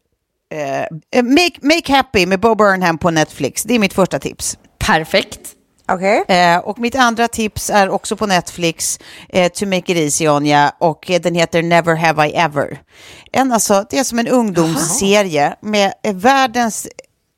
[0.53, 3.63] eh, Make, Make Happy med Bo Burnham på Netflix.
[3.63, 4.57] Det är mitt första tips.
[4.77, 5.53] Perfekt.
[5.91, 6.23] Okej.
[6.27, 10.45] Eh, och mitt andra tips är också på Netflix, eh, To Make It Easy On
[10.45, 12.79] Ya, och eh, den heter Never Have I Ever.
[13.31, 16.87] En, alltså, det är som en ungdomsserie med eh, världens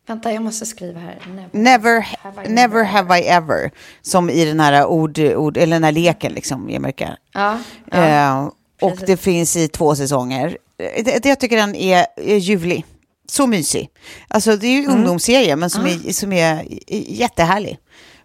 [0.09, 1.19] Vänta, jag måste skriva här.
[1.27, 1.49] Never.
[1.51, 5.83] Never, Have I never have I ever, som i den här ord, ord eller den
[5.83, 7.17] här leken liksom i Amerika.
[7.33, 7.57] Ja,
[7.91, 8.47] Eh,
[8.81, 10.57] och det finns i två säsonger.
[10.77, 12.85] Eh, Det, det jag tycker den är, är ljuvlig.
[13.29, 13.89] Så mysig.
[14.27, 16.65] Alltså det är ju ungdomsserie, men som, är, som är
[17.07, 17.77] jättehärlig.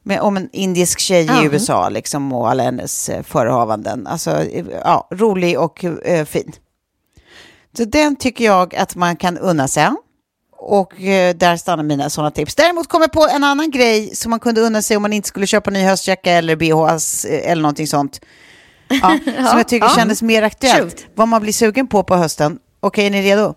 [0.03, 4.07] Med, om en indisk tjej i USA liksom, och alla hennes eh, förehavanden.
[4.07, 6.53] Alltså, eh, ja, rolig och eh, fin.
[7.77, 9.89] Så den tycker jag att man kan unna sig.
[10.67, 12.55] Och eh, där stannar mina sådana tips.
[12.55, 15.29] Däremot kommer jag på en annan grej som man kunde unna sig om man inte
[15.29, 18.21] skulle köpa ny höstjacka eller BHs eh, eller någonting sånt.
[18.89, 21.01] Ja, som jag tycker kändes mer aktuellt.
[21.01, 21.07] Shoot.
[21.15, 22.59] Vad man blir sugen på på hösten.
[22.81, 23.55] Okej, är ni redo?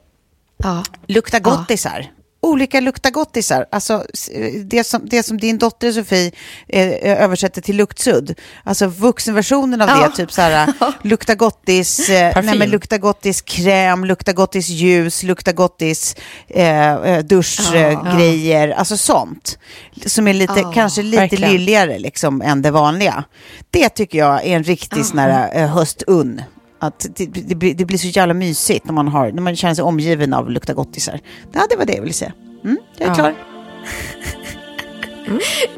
[0.57, 0.83] ja.
[1.07, 2.11] Lukta gottisar.
[2.41, 3.65] Olika lukta gottisar.
[3.71, 4.29] Alltså s-
[4.65, 6.31] det som, det som din dotter Sofie
[6.67, 8.35] eh, översätter till luktsudd.
[8.63, 10.07] Alltså vuxenversionen av Ja.
[10.09, 10.15] det.
[10.15, 15.51] Typ så här, lukta gottis, eh, nej, men lukta gottis kräm, lukta gottis ljus, lukta
[15.53, 16.15] gottis
[16.47, 18.69] eh, eh, duschgrejer.
[18.69, 19.59] Alltså sånt.
[20.05, 21.51] Som är lite, kanske lite verkligen.
[21.51, 23.23] lylligare liksom, än det vanliga.
[23.71, 26.41] Det tycker jag är en riktig sån här eh, höstunn.
[26.79, 29.75] Att det, det, blir, det blir så jävla mysigt när man, har, när man känner
[29.75, 31.19] sig omgiven av lukta gottisar.
[31.53, 32.33] Ja, det var det jag ville säga.
[32.63, 33.15] Mm, jag är Ja.
[33.15, 33.33] klar.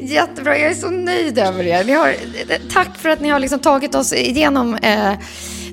[0.00, 1.84] Jättebra, jag är så nöjd över er.
[1.84, 2.14] Ni har,
[2.72, 5.12] tack för att ni har liksom tagit oss igenom eh,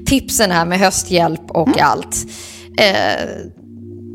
[0.06, 2.16] tipsen här med hösthjälp och allt.
[2.80, 3.26] Eh,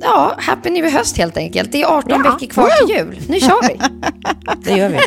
[0.00, 1.72] ja, happy new höst helt enkelt.
[1.72, 3.20] Det är 18 veckor kvar till jul.
[3.28, 3.80] Nu kör vi.
[4.64, 4.98] Det gör vi.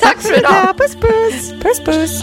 [0.00, 0.78] tack för idag.
[0.78, 1.50] Puss, puss.
[1.62, 2.22] Puss, puss.